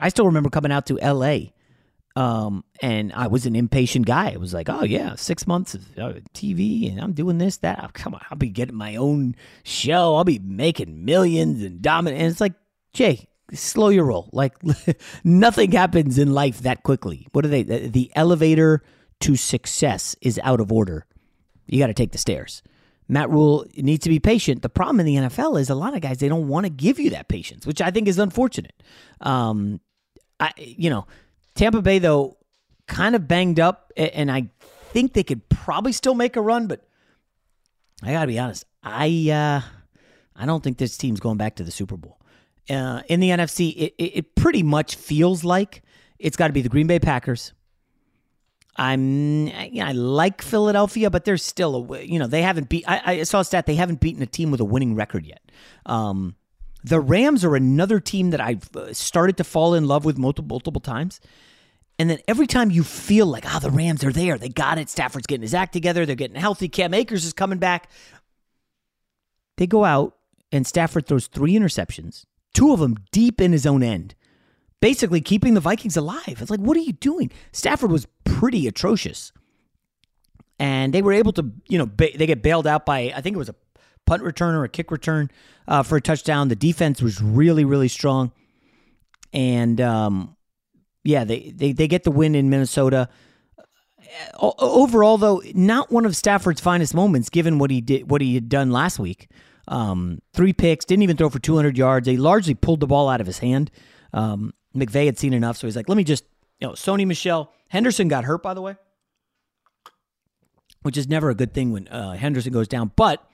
I 0.00 0.08
still 0.08 0.26
remember 0.26 0.50
coming 0.50 0.72
out 0.72 0.86
to 0.86 0.98
L.A 1.00 1.52
um, 2.14 2.64
and 2.80 3.12
I 3.12 3.26
was 3.28 3.46
an 3.46 3.56
impatient 3.56 4.06
guy. 4.06 4.30
It 4.30 4.40
was 4.40 4.52
like, 4.52 4.68
oh 4.68 4.84
yeah, 4.84 5.14
six 5.14 5.46
months 5.46 5.74
of 5.74 5.98
uh, 5.98 6.12
TV, 6.34 6.90
and 6.90 7.00
I'm 7.00 7.12
doing 7.12 7.38
this, 7.38 7.58
that. 7.58 7.80
Oh, 7.82 7.88
come 7.92 8.14
on, 8.14 8.20
I'll 8.30 8.38
be 8.38 8.50
getting 8.50 8.74
my 8.74 8.96
own 8.96 9.34
show. 9.62 10.16
I'll 10.16 10.24
be 10.24 10.38
making 10.38 11.04
millions 11.04 11.62
and 11.62 11.80
dominant. 11.80 12.20
And 12.20 12.30
it's 12.30 12.40
like, 12.40 12.54
Jay, 12.92 13.28
slow 13.52 13.88
your 13.88 14.04
roll. 14.04 14.28
Like 14.32 14.54
nothing 15.24 15.72
happens 15.72 16.18
in 16.18 16.32
life 16.34 16.60
that 16.60 16.82
quickly. 16.82 17.28
What 17.32 17.44
are 17.44 17.48
they? 17.48 17.62
The 17.62 18.10
elevator 18.14 18.82
to 19.20 19.36
success 19.36 20.14
is 20.20 20.40
out 20.42 20.60
of 20.60 20.70
order. 20.70 21.06
You 21.66 21.78
got 21.78 21.86
to 21.86 21.94
take 21.94 22.12
the 22.12 22.18
stairs. 22.18 22.62
Matt 23.08 23.30
Rhule 23.30 23.66
needs 23.76 24.04
to 24.04 24.08
be 24.08 24.20
patient. 24.20 24.62
The 24.62 24.68
problem 24.68 25.00
in 25.00 25.06
the 25.06 25.16
NFL 25.16 25.60
is 25.60 25.70
a 25.70 25.74
lot 25.74 25.94
of 25.94 26.00
guys 26.00 26.18
they 26.18 26.28
don't 26.28 26.48
want 26.48 26.66
to 26.66 26.70
give 26.70 26.98
you 26.98 27.10
that 27.10 27.28
patience, 27.28 27.66
which 27.66 27.80
I 27.80 27.90
think 27.90 28.08
is 28.08 28.18
unfortunate. 28.18 28.82
Um, 29.20 29.80
I 30.40 30.52
you 30.56 30.90
know 30.90 31.06
Tampa 31.54 31.82
Bay, 31.82 31.98
though, 31.98 32.36
kind 32.86 33.14
of 33.14 33.28
banged 33.28 33.60
up, 33.60 33.92
and 33.96 34.30
I 34.30 34.48
think 34.92 35.12
they 35.14 35.22
could 35.22 35.48
probably 35.48 35.92
still 35.92 36.14
make 36.14 36.36
a 36.36 36.40
run, 36.40 36.66
but 36.66 36.86
I 38.02 38.12
got 38.12 38.22
to 38.22 38.26
be 38.26 38.38
honest. 38.38 38.64
I 38.82 39.30
uh, 39.30 39.60
I 40.34 40.46
don't 40.46 40.62
think 40.62 40.78
this 40.78 40.96
team's 40.96 41.20
going 41.20 41.36
back 41.36 41.56
to 41.56 41.64
the 41.64 41.70
Super 41.70 41.96
Bowl. 41.96 42.18
Uh, 42.68 43.02
in 43.08 43.20
the 43.20 43.30
NFC, 43.30 43.74
it, 43.76 43.94
it, 43.98 44.16
it 44.16 44.34
pretty 44.34 44.62
much 44.62 44.96
feels 44.96 45.44
like 45.44 45.82
it's 46.18 46.36
got 46.36 46.48
to 46.48 46.52
be 46.52 46.62
the 46.62 46.68
Green 46.68 46.86
Bay 46.86 46.98
Packers. 46.98 47.52
I'm 48.76 49.48
you 49.48 49.80
know, 49.80 49.86
I 49.86 49.92
like 49.92 50.40
Philadelphia, 50.40 51.10
but 51.10 51.24
they're 51.24 51.36
still 51.36 51.94
a 51.94 52.02
you 52.02 52.18
know 52.18 52.26
they 52.26 52.42
haven't 52.42 52.68
beat. 52.68 52.84
I, 52.88 53.02
I, 53.04 53.22
saw 53.24 53.40
a 53.40 53.44
stat 53.44 53.66
they 53.66 53.74
haven't 53.74 54.00
beaten 54.00 54.22
a 54.22 54.26
team 54.26 54.50
with 54.50 54.60
a 54.60 54.64
winning 54.64 54.94
record 54.94 55.26
yet. 55.26 55.42
Um, 55.84 56.36
the 56.84 57.00
Rams 57.00 57.44
are 57.44 57.54
another 57.54 58.00
team 58.00 58.30
that 58.30 58.40
I've 58.40 58.74
uh, 58.76 58.92
started 58.92 59.36
to 59.36 59.44
fall 59.44 59.74
in 59.74 59.86
love 59.86 60.04
with 60.04 60.18
multiple 60.18 60.48
multiple 60.48 60.80
times. 60.80 61.20
And 61.98 62.10
then 62.10 62.18
every 62.26 62.46
time 62.46 62.70
you 62.70 62.82
feel 62.82 63.26
like, 63.26 63.44
ah, 63.46 63.54
oh, 63.56 63.60
the 63.60 63.70
Rams 63.70 64.02
are 64.02 64.12
there, 64.12 64.38
they 64.38 64.48
got 64.48 64.78
it. 64.78 64.88
Stafford's 64.88 65.26
getting 65.26 65.42
his 65.42 65.54
act 65.54 65.72
together, 65.72 66.04
they're 66.04 66.16
getting 66.16 66.40
healthy. 66.40 66.68
Cam 66.68 66.94
Akers 66.94 67.24
is 67.24 67.32
coming 67.32 67.58
back. 67.58 67.88
They 69.58 69.66
go 69.66 69.84
out 69.84 70.16
and 70.50 70.66
Stafford 70.66 71.06
throws 71.06 71.26
three 71.26 71.52
interceptions, 71.52 72.24
two 72.54 72.72
of 72.72 72.80
them 72.80 72.96
deep 73.12 73.40
in 73.40 73.52
his 73.52 73.66
own 73.66 73.82
end, 73.82 74.14
basically 74.80 75.20
keeping 75.20 75.54
the 75.54 75.60
Vikings 75.60 75.96
alive. 75.96 76.38
It's 76.40 76.50
like, 76.50 76.60
what 76.60 76.76
are 76.76 76.80
you 76.80 76.92
doing? 76.94 77.30
Stafford 77.52 77.90
was 77.90 78.06
pretty 78.24 78.66
atrocious. 78.66 79.32
And 80.58 80.92
they 80.92 81.02
were 81.02 81.12
able 81.12 81.32
to, 81.34 81.50
you 81.68 81.78
know, 81.78 81.86
ba- 81.86 82.16
they 82.16 82.26
get 82.26 82.42
bailed 82.42 82.66
out 82.66 82.86
by, 82.86 83.12
I 83.14 83.20
think 83.20 83.34
it 83.34 83.38
was 83.38 83.48
a 83.48 83.54
punt 84.06 84.22
return 84.22 84.54
or 84.54 84.64
a 84.64 84.68
kick 84.68 84.90
return 84.90 85.30
uh, 85.68 85.82
for 85.82 85.96
a 85.96 86.00
touchdown. 86.00 86.48
The 86.48 86.56
defense 86.56 87.02
was 87.02 87.20
really, 87.20 87.64
really 87.64 87.88
strong. 87.88 88.32
And 89.32 89.80
um, 89.80 90.36
yeah, 91.04 91.24
they, 91.24 91.52
they, 91.54 91.72
they 91.72 91.88
get 91.88 92.04
the 92.04 92.10
win 92.10 92.34
in 92.34 92.50
Minnesota. 92.50 93.08
Overall, 94.38 95.16
though, 95.16 95.42
not 95.54 95.90
one 95.90 96.04
of 96.04 96.14
Stafford's 96.14 96.60
finest 96.60 96.94
moments, 96.94 97.30
given 97.30 97.58
what 97.58 97.70
he 97.70 97.80
did, 97.80 98.10
what 98.10 98.20
he 98.20 98.34
had 98.34 98.48
done 98.48 98.70
last 98.70 98.98
week. 98.98 99.30
Um, 99.68 100.20
three 100.34 100.52
picks, 100.52 100.84
didn't 100.84 101.02
even 101.02 101.16
throw 101.16 101.30
for 101.30 101.38
200 101.38 101.78
yards. 101.78 102.04
They 102.04 102.16
largely 102.16 102.54
pulled 102.54 102.80
the 102.80 102.86
ball 102.86 103.08
out 103.08 103.20
of 103.20 103.26
his 103.26 103.38
hand. 103.38 103.70
Um, 104.12 104.52
McVay 104.76 105.06
had 105.06 105.18
seen 105.18 105.32
enough, 105.32 105.56
so 105.56 105.66
he's 105.66 105.76
like, 105.76 105.88
"Let 105.88 105.96
me 105.96 106.04
just, 106.04 106.24
you 106.60 106.66
know." 106.66 106.74
Sony 106.74 107.06
Michel 107.06 107.52
Henderson 107.68 108.08
got 108.08 108.24
hurt, 108.24 108.42
by 108.42 108.54
the 108.54 108.60
way, 108.60 108.76
which 110.82 110.96
is 110.96 111.08
never 111.08 111.30
a 111.30 111.34
good 111.34 111.54
thing 111.54 111.72
when 111.72 111.88
uh, 111.88 112.12
Henderson 112.12 112.52
goes 112.52 112.68
down. 112.68 112.92
But 112.96 113.24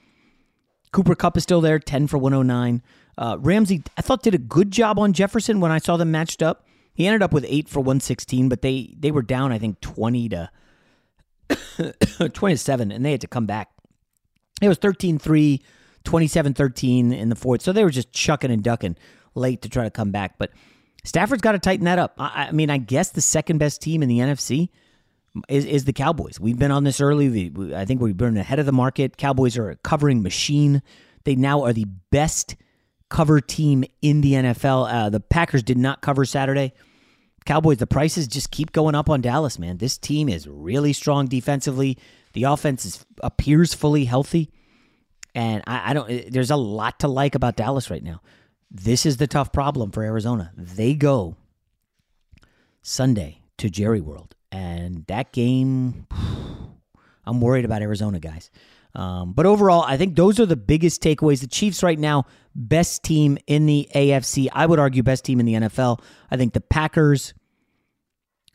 Cooper 0.91 1.15
Kupp 1.15 1.37
is 1.37 1.43
still 1.43 1.61
there, 1.61 1.79
10 1.79 2.07
for 2.07 2.17
109. 2.17 2.81
Uh, 3.17 3.37
Ramsey, 3.39 3.83
I 3.97 4.01
thought, 4.01 4.23
did 4.23 4.33
a 4.33 4.39
good 4.39 4.71
job 4.71 4.97
on 4.97 5.13
Jefferson 5.13 5.59
when 5.59 5.71
I 5.71 5.77
saw 5.77 5.97
them 5.97 6.11
matched 6.11 6.41
up. 6.41 6.65
He 6.93 7.05
ended 7.05 7.21
up 7.21 7.31
with 7.31 7.45
8 7.47 7.69
for 7.69 7.79
116, 7.79 8.49
but 8.49 8.61
they, 8.61 8.93
they 8.97 9.11
were 9.11 9.21
down, 9.21 9.51
I 9.51 9.59
think, 9.59 9.79
20 9.81 10.29
to 10.29 10.49
27, 12.33 12.91
and 12.91 13.05
they 13.05 13.11
had 13.11 13.21
to 13.21 13.27
come 13.27 13.45
back. 13.45 13.69
It 14.61 14.67
was 14.67 14.77
13 14.77 15.19
3, 15.19 15.61
27 16.03 16.53
13 16.53 17.13
in 17.13 17.29
the 17.29 17.35
fourth. 17.35 17.61
So 17.61 17.71
they 17.71 17.83
were 17.83 17.89
just 17.89 18.11
chucking 18.11 18.51
and 18.51 18.63
ducking 18.63 18.95
late 19.35 19.61
to 19.61 19.69
try 19.69 19.83
to 19.83 19.89
come 19.89 20.11
back. 20.11 20.37
But 20.37 20.51
Stafford's 21.03 21.41
got 21.41 21.53
to 21.53 21.59
tighten 21.59 21.85
that 21.85 21.99
up. 21.99 22.15
I, 22.17 22.47
I 22.47 22.51
mean, 22.51 22.69
I 22.69 22.77
guess 22.77 23.09
the 23.09 23.21
second 23.21 23.57
best 23.57 23.81
team 23.81 24.03
in 24.03 24.09
the 24.09 24.19
NFC 24.19 24.69
is, 25.47 25.65
is 25.65 25.85
the 25.85 25.93
Cowboys. 25.93 26.39
We've 26.39 26.57
been 26.57 26.71
on 26.71 26.83
this 26.83 27.01
early. 27.01 27.49
We, 27.49 27.75
I 27.75 27.85
think 27.85 28.01
we've 28.01 28.17
been 28.17 28.37
ahead 28.37 28.59
of 28.59 28.65
the 28.65 28.71
market. 28.71 29.17
Cowboys 29.17 29.57
are 29.57 29.69
a 29.69 29.75
covering 29.77 30.21
machine. 30.21 30.81
They 31.23 31.35
now 31.35 31.63
are 31.63 31.73
the 31.73 31.87
best 32.11 32.55
cover 33.09 33.41
team 33.41 33.83
in 34.01 34.21
the 34.21 34.33
NFL. 34.33 34.91
Uh, 34.91 35.09
the 35.09 35.19
Packers 35.19 35.63
did 35.63 35.77
not 35.77 36.01
cover 36.01 36.25
Saturday. 36.25 36.73
Cowboys, 37.45 37.77
the 37.77 37.87
prices 37.87 38.27
just 38.27 38.51
keep 38.51 38.71
going 38.71 38.95
up 38.95 39.09
on 39.09 39.21
Dallas, 39.21 39.57
man. 39.57 39.77
This 39.77 39.97
team 39.97 40.29
is 40.29 40.47
really 40.47 40.93
strong 40.93 41.27
defensively. 41.27 41.97
The 42.33 42.43
offense 42.43 42.85
is, 42.85 43.05
appears 43.23 43.73
fully 43.73 44.05
healthy. 44.05 44.51
And 45.33 45.63
I, 45.65 45.91
I 45.91 45.93
don't, 45.93 46.31
there's 46.31 46.51
a 46.51 46.55
lot 46.55 46.99
to 46.99 47.07
like 47.07 47.35
about 47.35 47.55
Dallas 47.55 47.89
right 47.89 48.03
now. 48.03 48.21
This 48.69 49.05
is 49.05 49.17
the 49.17 49.27
tough 49.27 49.51
problem 49.51 49.91
for 49.91 50.03
Arizona. 50.03 50.51
They 50.55 50.93
go 50.93 51.37
Sunday 52.81 53.41
to 53.57 53.69
Jerry 53.69 54.01
World 54.01 54.35
and 54.51 55.05
that 55.07 55.31
game, 55.31 56.07
I'm 57.25 57.41
worried 57.41 57.65
about 57.65 57.81
Arizona, 57.81 58.19
guys. 58.19 58.49
Um, 58.95 59.33
but 59.33 59.45
overall, 59.45 59.83
I 59.83 59.97
think 59.97 60.15
those 60.15 60.39
are 60.39 60.45
the 60.45 60.55
biggest 60.55 61.01
takeaways. 61.01 61.41
The 61.41 61.47
Chiefs 61.47 61.83
right 61.83 61.99
now, 61.99 62.25
best 62.55 63.03
team 63.03 63.37
in 63.45 63.65
the 63.65 63.87
AFC. 63.93 64.47
I 64.51 64.65
would 64.65 64.79
argue 64.79 65.03
best 65.03 65.25
team 65.25 65.39
in 65.39 65.45
the 65.45 65.53
NFL. 65.53 66.01
I 66.31 66.37
think 66.37 66.53
the 66.53 66.61
Packers. 66.61 67.33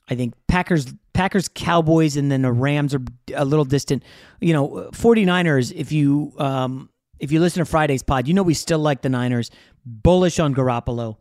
I 0.07 0.17
think 0.17 0.35
Packers, 0.49 0.93
Packers, 1.15 1.49
Cowboys, 1.49 2.19
and 2.19 2.31
then 2.31 2.43
the 2.43 2.53
Rams 2.53 2.95
are 2.95 3.01
a 3.35 3.45
little 3.45 3.65
distant. 3.65 4.03
You 4.41 4.53
know, 4.53 4.91
49ers, 4.93 5.73
if 5.73 5.93
you 5.93 6.35
um, 6.39 6.91
if 7.19 7.33
you 7.33 7.41
listen 7.41 7.61
to 7.61 7.65
Friday's 7.65 8.03
pod, 8.03 8.29
you 8.29 8.35
know 8.35 8.43
we 8.43 8.55
still 8.55 8.81
like 8.81 9.03
the 9.03 9.09
Niners. 9.09 9.51
Bullish 9.87 10.39
on 10.39 10.55
Garoppolo. 10.55 11.17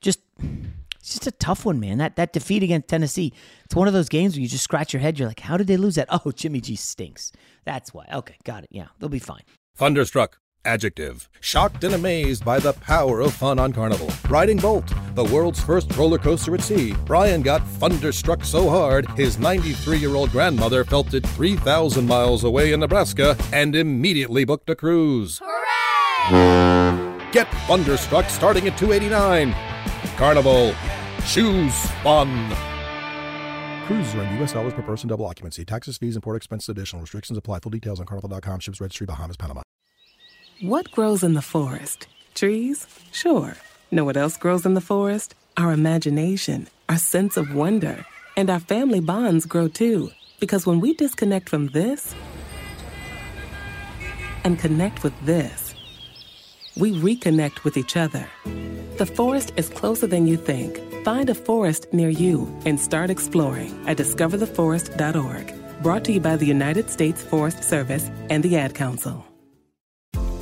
Just 0.00 0.20
it's 1.00 1.10
just 1.10 1.26
a 1.26 1.32
tough 1.32 1.64
one, 1.64 1.80
man. 1.80 1.98
That 1.98 2.16
that 2.16 2.32
defeat 2.32 2.62
against 2.62 2.88
Tennessee. 2.88 3.32
It's 3.64 3.74
one 3.74 3.88
of 3.88 3.94
those 3.94 4.08
games 4.08 4.34
where 4.34 4.42
you 4.42 4.48
just 4.48 4.64
scratch 4.64 4.92
your 4.92 5.00
head. 5.00 5.18
You're 5.18 5.28
like, 5.28 5.40
how 5.40 5.56
did 5.56 5.66
they 5.66 5.76
lose 5.76 5.96
that? 5.96 6.08
Oh, 6.24 6.32
Jimmy 6.32 6.60
G 6.60 6.76
stinks. 6.76 7.32
That's 7.64 7.94
why. 7.94 8.06
Okay, 8.12 8.36
got 8.44 8.64
it. 8.64 8.68
Yeah, 8.70 8.88
they'll 8.98 9.08
be 9.08 9.18
fine. 9.18 9.42
Thunderstruck 9.74 10.38
Adjective. 10.64 11.28
Shocked 11.40 11.84
and 11.84 11.94
amazed 11.94 12.44
by 12.44 12.58
the 12.58 12.74
power 12.74 13.20
of 13.20 13.32
fun 13.32 13.58
on 13.58 13.72
Carnival. 13.72 14.12
Riding 14.28 14.58
Bolt, 14.58 14.92
the 15.14 15.24
world's 15.24 15.62
first 15.62 15.96
roller 15.96 16.18
coaster 16.18 16.54
at 16.54 16.60
sea. 16.60 16.94
Brian 17.06 17.40
got 17.40 17.66
thunderstruck 17.66 18.44
so 18.44 18.68
hard, 18.68 19.08
his 19.12 19.38
93 19.38 19.96
year 19.96 20.14
old 20.14 20.30
grandmother 20.30 20.84
felt 20.84 21.14
it 21.14 21.26
3,000 21.26 22.06
miles 22.06 22.44
away 22.44 22.72
in 22.72 22.80
Nebraska 22.80 23.36
and 23.52 23.74
immediately 23.74 24.44
booked 24.44 24.68
a 24.68 24.76
cruise. 24.76 25.40
Hooray! 25.42 27.30
Get 27.32 27.50
thunderstruck 27.66 28.28
starting 28.28 28.66
at 28.68 28.76
289 28.76 29.54
Carnival. 30.20 30.74
Choose 31.28 31.74
fun. 32.02 32.28
Cruises 33.86 34.14
are 34.14 34.22
in 34.22 34.36
U.S. 34.36 34.52
dollars 34.52 34.74
per 34.74 34.82
person, 34.82 35.08
double 35.08 35.24
occupancy. 35.24 35.64
Taxes, 35.64 35.96
fees, 35.96 36.14
and 36.14 36.22
port 36.22 36.36
expenses 36.36 36.68
additional. 36.68 37.00
Restrictions 37.00 37.38
apply. 37.38 37.60
Full 37.60 37.70
details 37.70 38.00
on 38.00 38.04
carnival.com. 38.04 38.60
Ships 38.60 38.82
registry, 38.82 39.06
Bahamas, 39.06 39.38
Panama. 39.38 39.62
What 40.60 40.90
grows 40.90 41.22
in 41.22 41.32
the 41.32 41.40
forest? 41.40 42.06
Trees? 42.34 42.86
Sure. 43.12 43.56
Know 43.90 44.04
what 44.04 44.18
else 44.18 44.36
grows 44.36 44.66
in 44.66 44.74
the 44.74 44.82
forest? 44.82 45.34
Our 45.56 45.72
imagination, 45.72 46.68
our 46.90 46.98
sense 46.98 47.38
of 47.38 47.54
wonder, 47.54 48.04
and 48.36 48.50
our 48.50 48.60
family 48.60 49.00
bonds 49.00 49.46
grow 49.46 49.68
too. 49.68 50.10
Because 50.38 50.66
when 50.66 50.80
we 50.80 50.92
disconnect 50.92 51.48
from 51.48 51.68
this 51.68 52.14
and 54.44 54.58
connect 54.58 55.02
with 55.02 55.18
this, 55.24 55.74
we 56.76 56.92
reconnect 56.92 57.64
with 57.64 57.78
each 57.78 57.96
other. 57.96 58.28
The 59.00 59.06
forest 59.06 59.54
is 59.56 59.70
closer 59.70 60.06
than 60.06 60.26
you 60.26 60.36
think. 60.36 60.78
Find 61.06 61.30
a 61.30 61.34
forest 61.34 61.86
near 61.90 62.10
you 62.10 62.46
and 62.66 62.78
start 62.78 63.08
exploring 63.08 63.72
at 63.88 63.96
discovertheforest.org. 63.96 65.82
Brought 65.82 66.04
to 66.04 66.12
you 66.12 66.20
by 66.20 66.36
the 66.36 66.44
United 66.44 66.90
States 66.90 67.22
Forest 67.22 67.64
Service 67.64 68.10
and 68.28 68.42
the 68.42 68.58
Ad 68.58 68.74
Council. 68.74 69.29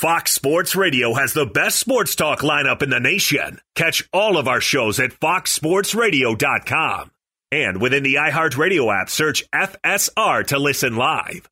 Fox 0.00 0.32
Sports 0.32 0.74
Radio 0.74 1.12
has 1.12 1.34
the 1.34 1.44
best 1.44 1.78
sports 1.78 2.14
talk 2.14 2.40
lineup 2.40 2.80
in 2.80 2.88
the 2.88 2.98
nation. 2.98 3.60
Catch 3.74 4.08
all 4.14 4.38
of 4.38 4.48
our 4.48 4.62
shows 4.62 4.98
at 4.98 5.10
foxsportsradio.com. 5.10 7.10
And 7.52 7.82
within 7.82 8.02
the 8.02 8.14
iHeartRadio 8.14 8.98
app, 8.98 9.10
search 9.10 9.44
FSR 9.54 10.46
to 10.46 10.58
listen 10.58 10.96
live. 10.96 11.50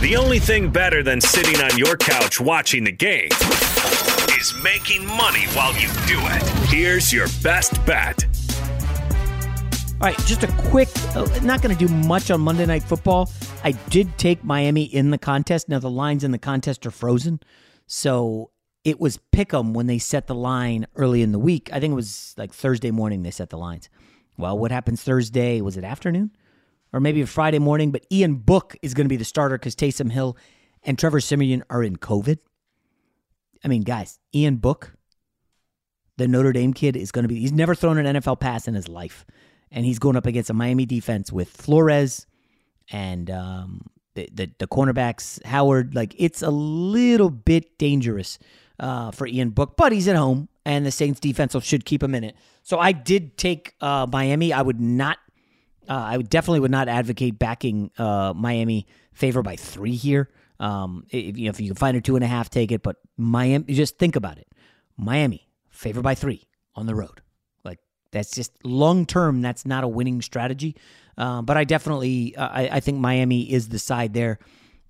The 0.00 0.14
only 0.16 0.38
thing 0.38 0.70
better 0.70 1.02
than 1.02 1.20
sitting 1.20 1.60
on 1.60 1.76
your 1.76 1.96
couch 1.96 2.40
watching 2.40 2.84
the 2.84 2.92
game 2.92 3.30
is 4.38 4.54
making 4.62 5.06
money 5.06 5.46
while 5.46 5.74
you 5.74 5.88
do 6.06 6.20
it. 6.20 6.42
Here's 6.68 7.12
your 7.12 7.26
best 7.42 7.84
bet. 7.84 8.24
All 10.00 10.06
right, 10.06 10.16
just 10.18 10.44
a 10.44 10.52
quick, 10.68 10.88
uh, 11.16 11.26
not 11.42 11.62
going 11.62 11.76
to 11.76 11.86
do 11.86 11.92
much 11.92 12.30
on 12.30 12.40
Monday 12.40 12.64
Night 12.64 12.84
Football. 12.84 13.28
I 13.62 13.72
did 13.72 14.16
take 14.16 14.42
Miami 14.42 14.84
in 14.84 15.10
the 15.10 15.18
contest. 15.18 15.68
Now, 15.68 15.78
the 15.78 15.90
lines 15.90 16.24
in 16.24 16.30
the 16.30 16.38
contest 16.38 16.86
are 16.86 16.90
frozen. 16.90 17.40
So 17.86 18.50
it 18.84 18.98
was 18.98 19.18
pick 19.32 19.52
'em 19.52 19.74
when 19.74 19.86
they 19.86 19.98
set 19.98 20.26
the 20.26 20.34
line 20.34 20.86
early 20.96 21.20
in 21.20 21.32
the 21.32 21.38
week. 21.38 21.68
I 21.72 21.78
think 21.78 21.92
it 21.92 21.96
was 21.96 22.34
like 22.38 22.54
Thursday 22.54 22.90
morning 22.90 23.22
they 23.22 23.30
set 23.30 23.50
the 23.50 23.58
lines. 23.58 23.90
Well, 24.38 24.58
what 24.58 24.70
happens 24.70 25.02
Thursday? 25.02 25.60
Was 25.60 25.76
it 25.76 25.84
afternoon? 25.84 26.30
Or 26.92 27.00
maybe 27.00 27.22
Friday 27.24 27.58
morning? 27.58 27.90
But 27.90 28.06
Ian 28.10 28.36
Book 28.36 28.76
is 28.80 28.94
going 28.94 29.04
to 29.04 29.10
be 29.10 29.16
the 29.16 29.24
starter 29.24 29.58
because 29.58 29.76
Taysom 29.76 30.10
Hill 30.10 30.36
and 30.82 30.98
Trevor 30.98 31.20
Siemian 31.20 31.62
are 31.68 31.82
in 31.82 31.96
COVID. 31.96 32.38
I 33.62 33.68
mean, 33.68 33.82
guys, 33.82 34.18
Ian 34.34 34.56
Book, 34.56 34.94
the 36.16 36.26
Notre 36.26 36.52
Dame 36.52 36.72
kid, 36.72 36.96
is 36.96 37.12
going 37.12 37.24
to 37.24 37.28
be, 37.28 37.38
he's 37.40 37.52
never 37.52 37.74
thrown 37.74 37.98
an 37.98 38.16
NFL 38.16 38.40
pass 38.40 38.66
in 38.66 38.72
his 38.72 38.88
life 38.88 39.26
and 39.70 39.84
he's 39.84 39.98
going 39.98 40.16
up 40.16 40.24
against 40.24 40.48
a 40.48 40.54
Miami 40.54 40.86
defense 40.86 41.30
with 41.30 41.50
Flores 41.50 42.26
and 42.90 43.30
um, 43.30 43.86
the, 44.14 44.50
the, 44.58 44.66
cornerbacks 44.66 45.44
Howard. 45.44 45.94
Like 45.94 46.14
it's 46.18 46.42
a 46.42 46.50
little 46.50 47.30
bit 47.30 47.78
dangerous 47.78 48.38
uh, 48.78 49.10
for 49.10 49.26
Ian 49.26 49.50
Book, 49.50 49.76
but 49.76 49.92
he's 49.92 50.08
at 50.08 50.16
home, 50.16 50.48
and 50.64 50.84
the 50.84 50.90
Saints 50.90 51.20
defense 51.20 51.56
should 51.64 51.84
keep 51.84 52.02
him 52.02 52.14
in 52.14 52.24
it. 52.24 52.36
So 52.62 52.78
I 52.78 52.92
did 52.92 53.36
take 53.36 53.74
uh, 53.80 54.06
Miami. 54.10 54.52
I 54.52 54.62
would 54.62 54.80
not. 54.80 55.18
Uh, 55.88 55.94
I 55.94 56.16
would 56.16 56.30
definitely 56.30 56.60
would 56.60 56.70
not 56.70 56.88
advocate 56.88 57.38
backing 57.38 57.90
uh, 57.98 58.32
Miami 58.36 58.86
favor 59.12 59.42
by 59.42 59.56
three 59.56 59.96
here. 59.96 60.30
Um, 60.60 61.06
if, 61.10 61.38
you 61.38 61.46
know, 61.46 61.50
if 61.50 61.60
you 61.60 61.68
can 61.68 61.76
find 61.76 61.96
a 61.96 62.00
two 62.00 62.16
and 62.16 62.24
a 62.24 62.28
half, 62.28 62.50
take 62.50 62.70
it. 62.70 62.82
But 62.82 62.96
Miami, 63.16 63.64
just 63.72 63.98
think 63.98 64.14
about 64.14 64.38
it. 64.38 64.46
Miami 64.96 65.48
favor 65.70 66.02
by 66.02 66.14
three 66.14 66.46
on 66.74 66.86
the 66.86 66.94
road. 66.94 67.22
That's 68.12 68.32
just 68.32 68.52
long 68.64 69.06
term. 69.06 69.42
That's 69.42 69.64
not 69.64 69.84
a 69.84 69.88
winning 69.88 70.22
strategy. 70.22 70.76
Uh, 71.16 71.42
but 71.42 71.56
I 71.56 71.64
definitely, 71.64 72.34
uh, 72.36 72.48
I, 72.48 72.68
I, 72.72 72.80
think 72.80 72.98
Miami 72.98 73.52
is 73.52 73.68
the 73.68 73.78
side 73.78 74.14
there, 74.14 74.38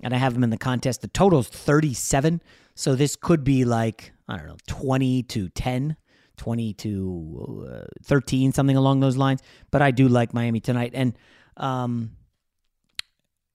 and 0.00 0.14
I 0.14 0.16
have 0.16 0.32
them 0.34 0.44
in 0.44 0.50
the 0.50 0.58
contest. 0.58 1.00
The 1.00 1.08
total's 1.08 1.48
37, 1.48 2.40
so 2.74 2.94
this 2.94 3.16
could 3.16 3.42
be 3.42 3.64
like 3.64 4.12
I 4.28 4.36
don't 4.36 4.46
know, 4.46 4.56
20 4.68 5.24
to 5.24 5.48
10, 5.48 5.96
20 6.36 6.72
to 6.74 7.68
uh, 7.68 7.86
13, 8.04 8.52
something 8.52 8.76
along 8.76 9.00
those 9.00 9.16
lines. 9.16 9.42
But 9.72 9.82
I 9.82 9.90
do 9.90 10.08
like 10.08 10.32
Miami 10.32 10.60
tonight, 10.60 10.92
and 10.94 11.18
um, 11.56 12.12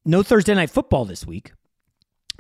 no 0.04 0.22
Thursday 0.22 0.54
night 0.54 0.70
football 0.70 1.06
this 1.06 1.26
week. 1.26 1.54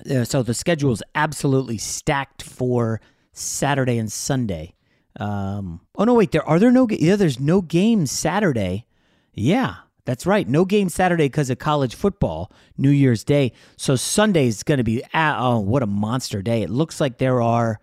Uh, 0.09 0.26
so 0.26 0.43
the 0.43 0.53
schedule 0.53 0.91
is 0.91 1.01
absolutely 1.15 1.78
stacked 1.78 2.43
for 2.43 2.99
Saturday 3.32 3.97
and 3.97 4.11
Sunday. 4.11 4.74
Um, 5.20 5.82
oh 5.95 6.03
no, 6.03 6.13
wait. 6.13 6.32
There 6.32 6.47
are 6.47 6.59
there 6.59 6.72
no 6.72 6.88
yeah. 6.89 7.16
There's 7.16 7.39
no 7.39 7.61
games 7.61 8.11
Saturday. 8.11 8.86
Yeah, 9.34 9.76
that's 10.05 10.26
right. 10.26 10.47
No 10.47 10.66
game 10.66 10.89
Saturday 10.89 11.26
because 11.26 11.49
of 11.49 11.59
college 11.59 11.95
football. 11.95 12.51
New 12.78 12.89
Year's 12.89 13.24
Day. 13.24 13.53
So 13.78 13.95
Sunday 13.95 14.47
is 14.47 14.63
going 14.63 14.78
to 14.78 14.84
be 14.84 15.03
ah, 15.13 15.38
oh 15.39 15.59
what 15.59 15.84
a 15.84 15.88
monster 15.88 16.41
day. 16.41 16.61
It 16.61 16.70
looks 16.70 16.99
like 16.99 17.18
there 17.18 17.41
are 17.41 17.80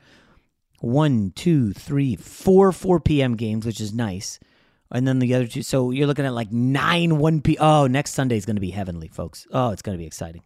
one, 0.81 1.33
two, 1.35 1.73
three, 1.73 2.17
four 2.17 2.73
4 2.73 3.01
p.m. 3.01 3.37
games, 3.37 3.65
which 3.65 3.81
is 3.81 3.95
nice. 3.95 4.39
And 4.91 5.09
then 5.09 5.21
the 5.21 5.35
other 5.35 5.47
two. 5.47 5.63
So 5.63 5.91
you're 5.91 6.07
looking 6.07 6.27
at 6.27 6.35
like 6.35 6.53
nine 6.53 7.19
1 7.19 7.41
p. 7.41 7.57
Oh, 7.59 7.87
next 7.87 8.13
Sunday 8.13 8.37
is 8.37 8.45
going 8.45 8.57
to 8.57 8.61
be 8.61 8.71
heavenly, 8.71 9.09
folks. 9.09 9.47
Oh, 9.51 9.71
it's 9.71 9.83
going 9.83 9.97
to 9.97 9.99
be 9.99 10.07
exciting. 10.07 10.43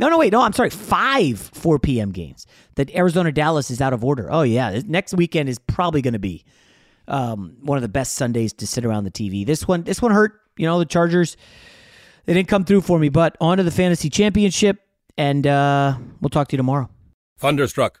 No, 0.00 0.08
no, 0.08 0.16
wait, 0.16 0.32
no, 0.32 0.40
I'm 0.40 0.54
sorry. 0.54 0.70
Five 0.70 1.38
4 1.38 1.78
p.m. 1.78 2.10
games. 2.10 2.46
That 2.76 2.92
Arizona 2.94 3.30
Dallas 3.30 3.70
is 3.70 3.82
out 3.82 3.92
of 3.92 4.02
order. 4.02 4.32
Oh 4.32 4.42
yeah, 4.42 4.80
next 4.86 5.12
weekend 5.12 5.50
is 5.50 5.58
probably 5.58 6.00
going 6.00 6.14
to 6.14 6.18
be 6.18 6.44
um, 7.06 7.58
one 7.60 7.76
of 7.76 7.82
the 7.82 7.88
best 7.88 8.14
Sundays 8.14 8.54
to 8.54 8.66
sit 8.66 8.86
around 8.86 9.04
the 9.04 9.10
TV. 9.10 9.44
This 9.44 9.68
one, 9.68 9.82
this 9.82 10.00
one 10.00 10.10
hurt. 10.10 10.40
You 10.56 10.66
know, 10.66 10.78
the 10.78 10.86
Chargers 10.86 11.36
they 12.24 12.32
didn't 12.32 12.48
come 12.48 12.64
through 12.64 12.80
for 12.80 12.98
me. 12.98 13.10
But 13.10 13.36
on 13.40 13.58
to 13.58 13.62
the 13.62 13.70
fantasy 13.70 14.08
championship, 14.08 14.78
and 15.18 15.46
uh, 15.46 15.98
we'll 16.20 16.30
talk 16.30 16.48
to 16.48 16.54
you 16.54 16.58
tomorrow. 16.58 16.88
Thunderstruck. 17.38 18.00